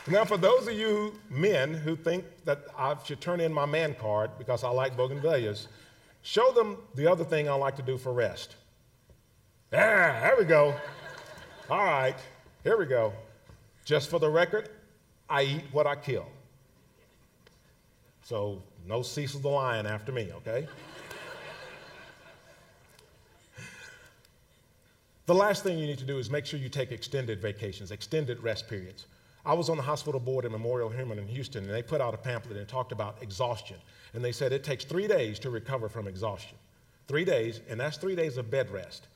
now 0.07 0.25
for 0.25 0.38
those 0.38 0.67
of 0.67 0.73
you 0.73 1.13
men 1.29 1.73
who 1.73 1.95
think 1.95 2.25
that 2.45 2.65
I 2.77 2.95
should 3.03 3.21
turn 3.21 3.39
in 3.39 3.53
my 3.53 3.65
man 3.65 3.95
card 3.95 4.31
because 4.38 4.63
I 4.63 4.69
like 4.69 4.97
bougainvilleas, 4.97 5.67
show 6.21 6.51
them 6.51 6.77
the 6.95 7.09
other 7.09 7.23
thing 7.23 7.47
I 7.47 7.53
like 7.53 7.75
to 7.77 7.81
do 7.81 7.97
for 7.97 8.12
rest. 8.12 8.55
Yeah, 9.71 10.19
there 10.21 10.35
we 10.38 10.45
go. 10.45 10.73
All 11.69 11.83
right, 11.83 12.15
here 12.63 12.77
we 12.77 12.85
go. 12.85 13.13
Just 13.85 14.09
for 14.09 14.19
the 14.19 14.29
record, 14.29 14.69
I 15.29 15.43
eat 15.43 15.63
what 15.71 15.85
I 15.85 15.95
kill. 15.95 16.25
So 18.23 18.62
no 18.85 19.01
Cecil 19.01 19.39
the 19.39 19.49
lion 19.49 19.85
after 19.85 20.12
me, 20.12 20.31
okay? 20.38 20.67
The 25.29 25.35
last 25.35 25.61
thing 25.61 25.77
you 25.77 25.85
need 25.85 25.99
to 25.99 26.05
do 26.05 26.17
is 26.17 26.31
make 26.31 26.43
sure 26.43 26.59
you 26.59 26.69
take 26.69 26.91
extended 26.91 27.39
vacations, 27.39 27.91
extended 27.91 28.41
rest 28.41 28.67
periods. 28.67 29.05
I 29.45 29.53
was 29.53 29.69
on 29.69 29.77
the 29.77 29.83
hospital 29.83 30.19
board 30.19 30.43
at 30.43 30.49
Memorial 30.49 30.89
Hermann 30.89 31.19
in 31.19 31.27
Houston, 31.27 31.65
and 31.65 31.71
they 31.71 31.83
put 31.83 32.01
out 32.01 32.15
a 32.15 32.17
pamphlet 32.17 32.57
and 32.57 32.67
talked 32.67 32.91
about 32.91 33.21
exhaustion. 33.21 33.77
And 34.15 34.25
they 34.25 34.31
said 34.31 34.53
it 34.53 34.63
takes 34.63 34.85
three 34.85 35.07
days 35.07 35.37
to 35.41 35.51
recover 35.51 35.87
from 35.87 36.07
exhaustion. 36.07 36.57
Three 37.07 37.25
days, 37.25 37.61
and 37.69 37.79
that's 37.79 37.97
three 37.97 38.15
days 38.15 38.37
of 38.37 38.49
bed 38.49 38.71
rest. 38.71 39.07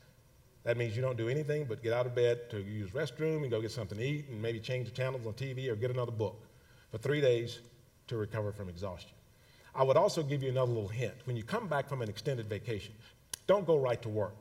That 0.65 0.77
means 0.77 0.95
you 0.95 1.01
don't 1.01 1.17
do 1.17 1.29
anything 1.29 1.65
but 1.65 1.81
get 1.81 1.93
out 1.93 2.05
of 2.05 2.13
bed 2.13 2.47
to 2.51 2.61
use 2.61 2.91
restroom 2.91 3.41
and 3.41 3.49
go 3.49 3.59
get 3.59 3.71
something 3.71 3.97
to 3.97 4.03
eat 4.03 4.29
and 4.29 4.39
maybe 4.39 4.59
change 4.59 4.89
the 4.89 4.95
channels 4.95 5.25
on 5.25 5.33
TV 5.33 5.67
or 5.67 5.75
get 5.75 5.89
another 5.89 6.11
book 6.11 6.45
for 6.91 6.99
three 6.99 7.21
days 7.21 7.57
to 8.05 8.17
recover 8.17 8.51
from 8.51 8.69
exhaustion. 8.69 9.15
I 9.73 9.81
would 9.81 9.97
also 9.97 10.21
give 10.21 10.43
you 10.43 10.49
another 10.49 10.73
little 10.73 10.87
hint. 10.87 11.15
When 11.23 11.35
you 11.35 11.41
come 11.41 11.67
back 11.67 11.89
from 11.89 12.03
an 12.03 12.09
extended 12.09 12.47
vacation, 12.47 12.93
don't 13.47 13.65
go 13.65 13.79
right 13.79 13.99
to 14.03 14.09
work. 14.09 14.35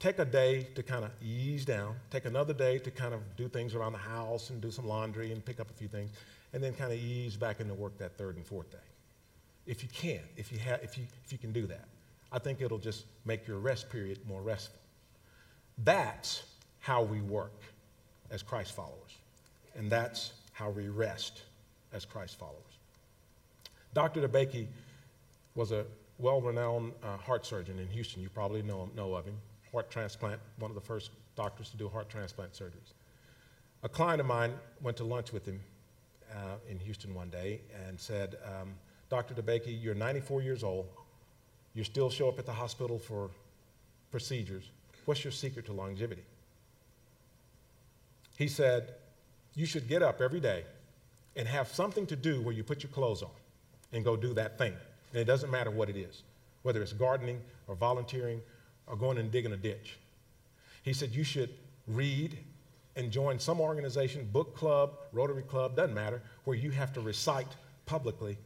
Take 0.00 0.18
a 0.18 0.24
day 0.24 0.66
to 0.74 0.82
kind 0.82 1.04
of 1.04 1.10
ease 1.22 1.66
down. 1.66 1.94
Take 2.10 2.24
another 2.24 2.54
day 2.54 2.78
to 2.78 2.90
kind 2.90 3.12
of 3.12 3.20
do 3.36 3.48
things 3.48 3.74
around 3.74 3.92
the 3.92 3.98
house 3.98 4.48
and 4.48 4.58
do 4.58 4.70
some 4.70 4.88
laundry 4.88 5.30
and 5.30 5.44
pick 5.44 5.60
up 5.60 5.68
a 5.68 5.74
few 5.74 5.88
things, 5.88 6.10
and 6.54 6.64
then 6.64 6.72
kind 6.72 6.90
of 6.90 6.98
ease 6.98 7.36
back 7.36 7.60
into 7.60 7.74
work 7.74 7.98
that 7.98 8.16
third 8.16 8.36
and 8.36 8.46
fourth 8.46 8.70
day. 8.70 8.78
If 9.66 9.82
you 9.82 9.90
can, 9.92 10.20
if 10.38 10.50
you, 10.50 10.58
ha- 10.58 10.78
if 10.82 10.96
you, 10.96 11.04
if 11.22 11.32
you 11.32 11.36
can 11.38 11.52
do 11.52 11.66
that, 11.66 11.84
I 12.32 12.38
think 12.38 12.62
it'll 12.62 12.78
just 12.78 13.04
make 13.26 13.46
your 13.46 13.58
rest 13.58 13.90
period 13.90 14.18
more 14.26 14.40
restful. 14.40 14.78
That's 15.84 16.44
how 16.78 17.02
we 17.02 17.20
work 17.20 17.60
as 18.30 18.42
Christ 18.42 18.74
followers, 18.74 19.18
and 19.76 19.90
that's 19.90 20.32
how 20.52 20.70
we 20.70 20.88
rest 20.88 21.42
as 21.92 22.06
Christ 22.06 22.38
followers. 22.38 22.78
Dr. 23.92 24.26
DeBakey 24.26 24.66
was 25.54 25.72
a 25.72 25.84
well 26.18 26.40
renowned 26.40 26.92
uh, 27.02 27.18
heart 27.18 27.44
surgeon 27.44 27.78
in 27.78 27.88
Houston. 27.88 28.22
You 28.22 28.30
probably 28.30 28.62
know, 28.62 28.88
know 28.96 29.14
of 29.14 29.26
him. 29.26 29.34
Heart 29.72 29.90
transplant, 29.90 30.40
one 30.58 30.70
of 30.70 30.74
the 30.74 30.80
first 30.80 31.10
doctors 31.36 31.70
to 31.70 31.76
do 31.76 31.88
heart 31.88 32.08
transplant 32.08 32.52
surgeries. 32.52 32.92
A 33.82 33.88
client 33.88 34.20
of 34.20 34.26
mine 34.26 34.52
went 34.82 34.96
to 34.98 35.04
lunch 35.04 35.32
with 35.32 35.46
him 35.46 35.60
uh, 36.32 36.56
in 36.68 36.78
Houston 36.78 37.14
one 37.14 37.30
day 37.30 37.60
and 37.86 37.98
said, 37.98 38.36
um, 38.44 38.74
Dr. 39.08 39.34
DeBakey, 39.34 39.82
you're 39.82 39.94
94 39.94 40.42
years 40.42 40.62
old. 40.62 40.86
You 41.74 41.84
still 41.84 42.10
show 42.10 42.28
up 42.28 42.38
at 42.38 42.46
the 42.46 42.52
hospital 42.52 42.98
for 42.98 43.30
procedures. 44.10 44.70
What's 45.04 45.24
your 45.24 45.32
secret 45.32 45.66
to 45.66 45.72
longevity? 45.72 46.22
He 48.36 48.48
said, 48.48 48.94
You 49.54 49.66
should 49.66 49.88
get 49.88 50.02
up 50.02 50.20
every 50.20 50.40
day 50.40 50.64
and 51.36 51.46
have 51.46 51.68
something 51.68 52.06
to 52.06 52.16
do 52.16 52.40
where 52.42 52.54
you 52.54 52.62
put 52.62 52.82
your 52.82 52.90
clothes 52.92 53.22
on 53.22 53.30
and 53.92 54.04
go 54.04 54.16
do 54.16 54.34
that 54.34 54.58
thing. 54.58 54.74
And 55.12 55.20
it 55.20 55.24
doesn't 55.24 55.50
matter 55.50 55.70
what 55.70 55.88
it 55.88 55.96
is, 55.96 56.22
whether 56.62 56.82
it's 56.82 56.92
gardening 56.92 57.40
or 57.66 57.74
volunteering 57.74 58.40
or 58.90 58.96
going 58.96 59.18
and 59.18 59.30
digging 59.30 59.52
a 59.52 59.56
ditch. 59.56 59.98
He 60.82 60.92
said 60.92 61.10
you 61.14 61.24
should 61.24 61.50
read 61.86 62.36
and 62.96 63.10
join 63.10 63.38
some 63.38 63.60
organization, 63.60 64.28
book 64.32 64.56
club, 64.56 64.98
Rotary 65.12 65.42
Club, 65.42 65.76
doesn't 65.76 65.94
matter, 65.94 66.20
where 66.44 66.56
you 66.56 66.70
have 66.70 66.92
to 66.94 67.00
recite 67.00 67.48
publicly 67.86 68.36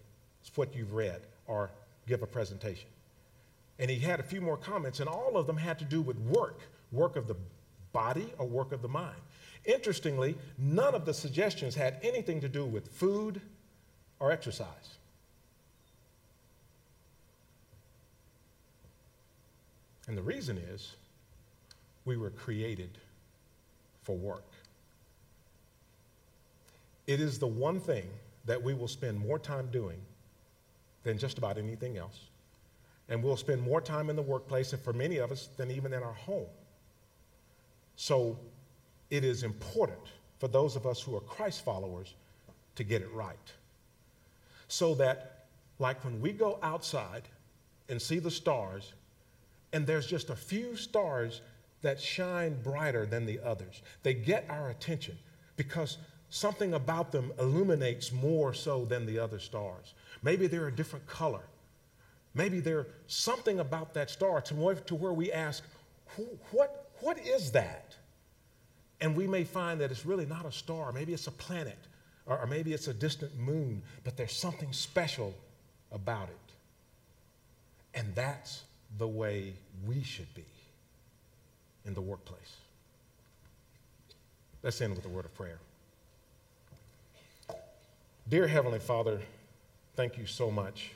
what 0.54 0.74
you've 0.76 0.92
read 0.92 1.22
or 1.46 1.70
give 2.06 2.22
a 2.22 2.26
presentation. 2.26 2.88
And 3.78 3.90
he 3.90 3.98
had 3.98 4.20
a 4.20 4.22
few 4.22 4.40
more 4.40 4.56
comments, 4.56 5.00
and 5.00 5.08
all 5.08 5.36
of 5.36 5.46
them 5.46 5.56
had 5.56 5.78
to 5.78 5.84
do 5.84 6.02
with 6.02 6.18
work 6.18 6.60
work 6.92 7.16
of 7.16 7.26
the 7.26 7.36
body 7.92 8.32
or 8.38 8.46
work 8.46 8.72
of 8.72 8.82
the 8.82 8.88
mind. 8.88 9.16
Interestingly, 9.64 10.36
none 10.58 10.94
of 10.94 11.04
the 11.04 11.14
suggestions 11.14 11.74
had 11.74 11.98
anything 12.02 12.40
to 12.40 12.48
do 12.48 12.64
with 12.64 12.88
food 12.88 13.40
or 14.20 14.30
exercise. 14.30 14.98
And 20.06 20.16
the 20.16 20.22
reason 20.22 20.58
is 20.58 20.96
we 22.04 22.16
were 22.16 22.30
created 22.30 22.98
for 24.02 24.16
work. 24.16 24.44
It 27.06 27.20
is 27.20 27.38
the 27.38 27.46
one 27.46 27.80
thing 27.80 28.08
that 28.44 28.62
we 28.62 28.74
will 28.74 28.88
spend 28.88 29.18
more 29.18 29.38
time 29.38 29.68
doing 29.70 29.98
than 31.02 31.18
just 31.18 31.38
about 31.38 31.58
anything 31.58 31.96
else. 31.96 32.28
And 33.08 33.22
we'll 33.22 33.36
spend 33.36 33.62
more 33.62 33.80
time 33.80 34.08
in 34.08 34.16
the 34.16 34.22
workplace, 34.22 34.72
and 34.72 34.80
for 34.80 34.92
many 34.92 35.18
of 35.18 35.30
us, 35.30 35.48
than 35.56 35.70
even 35.70 35.92
in 35.92 36.02
our 36.02 36.12
home. 36.12 36.46
So 37.96 38.38
it 39.10 39.24
is 39.24 39.42
important 39.42 40.00
for 40.38 40.48
those 40.48 40.76
of 40.76 40.86
us 40.86 41.00
who 41.00 41.14
are 41.16 41.20
Christ 41.20 41.64
followers 41.64 42.14
to 42.76 42.84
get 42.84 43.02
it 43.02 43.10
right. 43.12 43.52
So 44.68 44.94
that, 44.96 45.44
like 45.78 46.02
when 46.04 46.20
we 46.20 46.32
go 46.32 46.58
outside 46.62 47.22
and 47.88 48.00
see 48.00 48.18
the 48.18 48.30
stars, 48.30 48.94
and 49.74 49.84
there's 49.88 50.06
just 50.06 50.30
a 50.30 50.36
few 50.36 50.76
stars 50.76 51.40
that 51.82 52.00
shine 52.00 52.56
brighter 52.62 53.04
than 53.04 53.26
the 53.26 53.40
others. 53.44 53.82
They 54.04 54.14
get 54.14 54.46
our 54.48 54.70
attention 54.70 55.18
because 55.56 55.98
something 56.30 56.74
about 56.74 57.10
them 57.10 57.32
illuminates 57.40 58.12
more 58.12 58.54
so 58.54 58.84
than 58.84 59.04
the 59.04 59.18
other 59.18 59.40
stars. 59.40 59.94
Maybe 60.22 60.46
they're 60.46 60.68
a 60.68 60.74
different 60.74 61.06
color. 61.08 61.42
Maybe 62.34 62.60
there's 62.60 62.86
something 63.08 63.58
about 63.58 63.94
that 63.94 64.10
star 64.10 64.40
to 64.42 64.54
where, 64.54 64.76
to 64.76 64.94
where 64.94 65.12
we 65.12 65.32
ask, 65.32 65.64
what, 66.52 66.90
what 67.00 67.18
is 67.18 67.50
that? 67.50 67.96
And 69.00 69.16
we 69.16 69.26
may 69.26 69.42
find 69.42 69.80
that 69.80 69.90
it's 69.90 70.06
really 70.06 70.24
not 70.24 70.46
a 70.46 70.52
star. 70.52 70.92
Maybe 70.92 71.12
it's 71.12 71.26
a 71.26 71.32
planet, 71.32 71.78
or, 72.26 72.38
or 72.38 72.46
maybe 72.46 72.72
it's 72.72 72.86
a 72.86 72.94
distant 72.94 73.36
moon, 73.36 73.82
but 74.04 74.16
there's 74.16 74.36
something 74.36 74.72
special 74.72 75.34
about 75.90 76.28
it. 76.28 77.98
And 77.98 78.14
that's 78.14 78.62
the 78.98 79.08
way 79.08 79.54
we 79.86 80.02
should 80.02 80.32
be 80.34 80.44
in 81.84 81.94
the 81.94 82.00
workplace. 82.00 82.56
Let's 84.62 84.80
end 84.80 84.96
with 84.96 85.04
a 85.04 85.08
word 85.08 85.24
of 85.24 85.34
prayer. 85.34 85.58
Dear 88.28 88.46
Heavenly 88.46 88.78
Father, 88.78 89.20
thank 89.96 90.16
you 90.16 90.24
so 90.24 90.50
much 90.50 90.92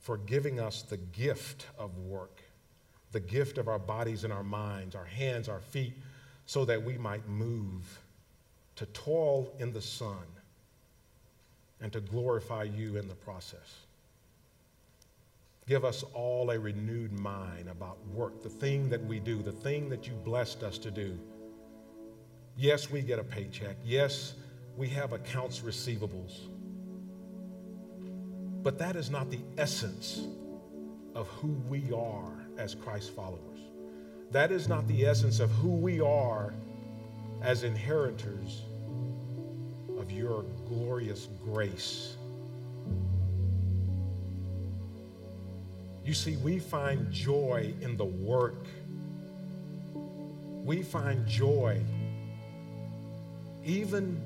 for 0.00 0.18
giving 0.18 0.60
us 0.60 0.82
the 0.82 0.98
gift 0.98 1.66
of 1.78 1.96
work, 1.98 2.42
the 3.12 3.20
gift 3.20 3.56
of 3.56 3.68
our 3.68 3.78
bodies 3.78 4.24
and 4.24 4.32
our 4.32 4.42
minds, 4.42 4.94
our 4.94 5.04
hands, 5.04 5.48
our 5.48 5.60
feet, 5.60 5.94
so 6.44 6.64
that 6.64 6.82
we 6.82 6.98
might 6.98 7.26
move 7.28 8.00
to 8.76 8.86
toil 8.86 9.50
in 9.58 9.72
the 9.72 9.80
sun 9.80 10.24
and 11.80 11.92
to 11.92 12.00
glorify 12.00 12.64
you 12.64 12.96
in 12.96 13.08
the 13.08 13.14
process. 13.14 13.86
Give 15.68 15.84
us 15.84 16.02
all 16.14 16.50
a 16.50 16.58
renewed 16.58 17.12
mind 17.12 17.68
about 17.68 17.98
work, 18.08 18.42
the 18.42 18.48
thing 18.48 18.88
that 18.88 19.04
we 19.04 19.20
do, 19.20 19.42
the 19.42 19.52
thing 19.52 19.90
that 19.90 20.06
you 20.06 20.14
blessed 20.14 20.62
us 20.62 20.78
to 20.78 20.90
do. 20.90 21.18
Yes, 22.56 22.90
we 22.90 23.02
get 23.02 23.18
a 23.18 23.24
paycheck. 23.24 23.76
Yes, 23.84 24.32
we 24.78 24.88
have 24.88 25.12
accounts 25.12 25.60
receivables. 25.60 26.48
But 28.62 28.78
that 28.78 28.96
is 28.96 29.10
not 29.10 29.30
the 29.30 29.40
essence 29.58 30.22
of 31.14 31.28
who 31.28 31.48
we 31.68 31.92
are 31.92 32.32
as 32.56 32.74
Christ 32.74 33.14
followers. 33.14 33.58
That 34.30 34.50
is 34.50 34.68
not 34.68 34.88
the 34.88 35.04
essence 35.04 35.38
of 35.38 35.50
who 35.50 35.68
we 35.68 36.00
are 36.00 36.54
as 37.42 37.62
inheritors 37.62 38.62
of 39.98 40.10
your 40.10 40.44
glorious 40.66 41.28
grace. 41.44 42.17
You 46.08 46.14
see, 46.14 46.38
we 46.38 46.58
find 46.58 47.12
joy 47.12 47.74
in 47.82 47.98
the 47.98 48.06
work. 48.06 48.64
We 50.64 50.82
find 50.82 51.26
joy 51.26 51.82
even 53.62 54.16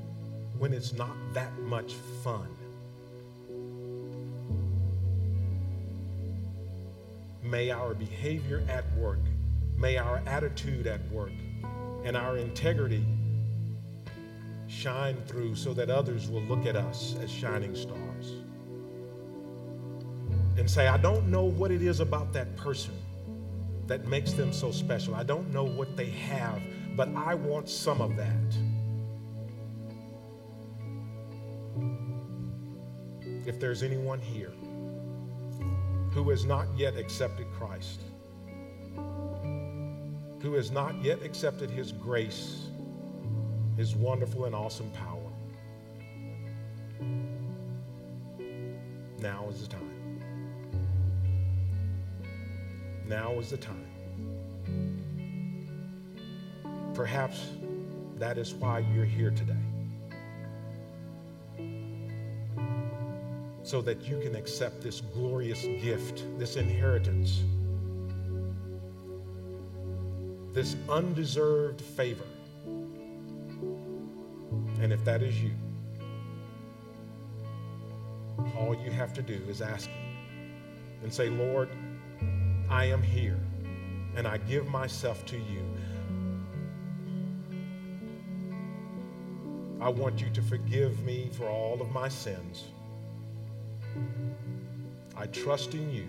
when 0.59 0.73
it's 0.73 0.93
not 0.93 1.17
that 1.33 1.59
much 1.59 1.95
fun. 2.23 2.47
May 7.43 7.73
our 7.73 7.95
behavior 7.95 8.63
at 8.69 8.85
work, 8.95 9.19
may 9.77 9.97
our 9.97 10.23
attitude 10.25 10.87
at 10.87 11.01
work, 11.11 11.33
and 12.05 12.17
our 12.17 12.37
integrity 12.37 13.05
shine 14.69 15.17
through 15.27 15.57
so 15.57 15.75
that 15.75 15.91
others 15.91 16.29
will 16.29 16.43
look 16.43 16.65
at 16.65 16.77
us 16.77 17.17
as 17.21 17.29
shining 17.29 17.75
stars 17.75 18.12
and 20.63 20.71
say, 20.71 20.87
I 20.87 20.97
don't 20.97 21.27
know 21.27 21.43
what 21.43 21.73
it 21.73 21.83
is 21.83 21.99
about 21.99 22.33
that 22.35 22.57
person 22.57 22.95
that 23.89 24.07
makes 24.07 24.33
them 24.33 24.53
so 24.53 24.71
special. 24.71 25.13
I 25.13 25.25
don't 25.25 25.53
know 25.53 25.65
what 25.65 25.97
they 25.97 26.11
have, 26.11 26.63
but 26.95 27.09
I 27.17 27.35
want 27.35 27.69
some 27.69 28.01
of 28.01 28.15
that. 28.15 28.31
If 33.45 33.59
there's 33.59 33.83
anyone 33.83 34.21
here 34.21 34.53
who 36.13 36.31
has 36.31 36.45
not 36.45 36.69
yet 36.77 36.97
accepted 36.97 37.51
Christ, 37.51 38.03
who 38.95 40.55
has 40.55 40.71
not 40.71 40.95
yet 41.03 41.25
accepted 41.25 41.71
his 41.71 41.91
grace, 41.91 42.69
his 43.77 43.97
wonderful 43.97 44.45
and 44.45 44.55
awesome 44.55 44.93
power. 44.93 45.19
Now 49.19 49.49
is 49.51 49.67
the 49.67 49.67
time. 49.67 49.92
Now 53.13 53.39
is 53.39 53.51
the 53.51 53.59
time. 53.59 53.87
Perhaps 56.95 57.47
that 58.17 58.39
is 58.39 58.55
why 58.55 58.79
you're 58.79 59.05
here 59.05 59.31
today. 59.31 59.53
So 63.63 63.83
that 63.83 64.09
you 64.09 64.19
can 64.19 64.35
accept 64.35 64.81
this 64.81 65.03
glorious 65.03 65.63
gift, 65.83 66.25
this 66.39 66.57
inheritance 66.57 67.43
this 70.55 70.77
undeserved 70.89 71.81
favor. 71.81 72.27
And 74.81 74.93
if 74.93 75.05
that 75.05 75.23
is 75.23 75.43
you, 75.43 75.53
all 78.59 78.75
you 78.75 78.91
have 78.91 79.13
to 79.15 79.23
do 79.23 79.41
is 79.49 79.63
ask 79.63 79.89
Him 79.89 80.17
and 81.03 81.13
say, 81.13 81.31
Lord, 81.31 81.71
I 82.73 82.87
am 82.87 83.03
here 83.03 83.39
and 84.17 84.27
I 84.27 84.39
give 84.39 84.67
myself 84.67 85.27
to 85.27 85.37
you. 85.37 85.63
I 89.79 89.91
want 89.91 90.23
you 90.23 90.31
to 90.31 90.41
forgive 90.41 91.05
me 91.05 91.29
for 91.33 91.47
all 91.47 91.83
of 91.83 91.93
my 91.93 92.09
sins. 92.09 92.65
I 95.15 95.27
trust 95.27 95.75
in 95.75 95.93
you. 95.93 96.09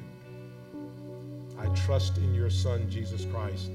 I 1.59 1.65
trust 1.85 2.17
in 2.17 2.33
your 2.33 2.49
Son, 2.49 2.89
Jesus 2.89 3.25
Christ 3.25 3.69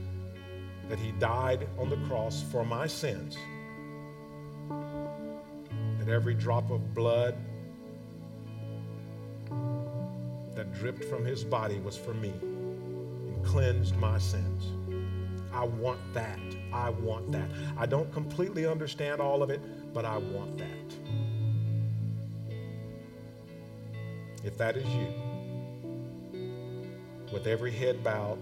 that 0.89 0.99
he 0.99 1.13
died 1.13 1.69
on 1.79 1.91
the 1.91 1.99
cross 2.09 2.43
for 2.51 2.65
my 2.65 2.87
sins, 2.87 3.37
that 5.99 6.09
every 6.09 6.33
drop 6.33 6.71
of 6.71 6.95
blood 6.95 7.37
that 10.55 10.73
dripped 10.73 11.05
from 11.05 11.27
his 11.27 11.45
body 11.45 11.79
was 11.81 11.95
for 11.95 12.15
me 12.15 12.33
cleansed 13.49 13.97
my 13.97 14.19
sins. 14.19 14.75
I 15.55 15.65
want 15.65 16.01
that. 16.13 16.39
I 16.71 16.91
want 16.91 17.33
that. 17.33 17.51
I 17.79 17.87
don't 17.87 18.13
completely 18.13 18.67
understand 18.67 19.23
all 19.23 19.43
of 19.43 19.49
it, 19.49 19.63
but 19.95 20.05
I 20.05 20.19
want 20.19 20.59
that. 20.59 20.67
If 24.45 24.59
that 24.59 24.77
is 24.77 24.87
you, 24.87 25.15
with 27.33 27.47
every 27.47 27.71
head 27.71 28.05
bowed, 28.05 28.39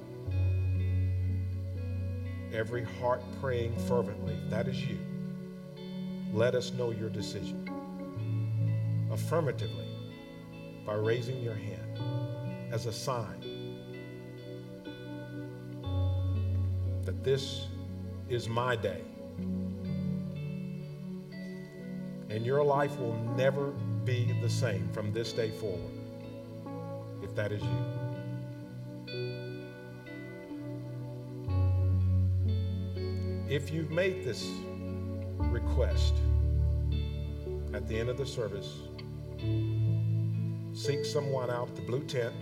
every 2.52 2.82
heart 2.82 3.22
praying 3.40 3.76
fervently, 3.86 4.36
that 4.48 4.66
is 4.66 4.80
you. 4.84 4.98
Let 6.32 6.56
us 6.56 6.72
know 6.72 6.90
your 6.90 7.10
decision 7.10 7.70
affirmatively 9.12 9.86
by 10.84 10.94
raising 10.94 11.40
your 11.40 11.54
hand 11.54 12.72
as 12.72 12.86
a 12.86 12.92
sign 12.92 13.55
that 17.06 17.24
this 17.24 17.68
is 18.28 18.48
my 18.48 18.76
day. 18.76 19.00
And 22.28 22.44
your 22.44 22.62
life 22.62 22.98
will 22.98 23.14
never 23.36 23.70
be 24.04 24.36
the 24.42 24.50
same 24.50 24.88
from 24.92 25.12
this 25.12 25.32
day 25.32 25.50
forward 25.50 25.92
if 27.22 27.34
that 27.36 27.52
is 27.52 27.62
you. 27.62 27.68
If 33.48 33.70
you've 33.70 33.92
made 33.92 34.24
this 34.24 34.50
request 35.38 36.14
at 37.72 37.86
the 37.86 37.98
end 37.98 38.08
of 38.08 38.18
the 38.18 38.26
service, 38.26 38.80
seek 40.72 41.04
someone 41.04 41.50
out 41.50 41.74
the 41.76 41.82
blue 41.82 42.02
tent 42.02 42.34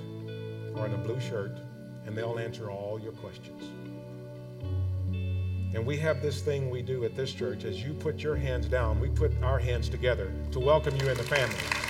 or 0.75 0.87
in 0.87 0.95
a 0.95 0.99
blue 0.99 1.21
shirt, 1.21 1.59
and 2.07 2.17
they'll 2.17 2.39
answer 2.39 2.71
all 2.71 2.99
your 2.99 3.13
questions. 3.13 3.84
And 5.75 5.85
we 5.85 5.97
have 5.99 6.23
this 6.23 6.41
thing 6.41 6.71
we 6.71 6.83
do 6.83 7.05
at 7.05 7.17
this 7.17 7.33
church. 7.33 7.65
As 7.65 7.83
you 7.83 7.95
put 7.95 8.23
your 8.23 8.37
hands 8.37 8.67
down, 8.67 9.01
we 9.01 9.09
put 9.09 9.33
our 9.43 9.59
hands 9.59 9.89
together 9.89 10.33
to 10.53 10.61
welcome 10.61 10.95
you 10.97 11.09
in 11.09 11.17
the 11.17 11.25
family. 11.25 11.84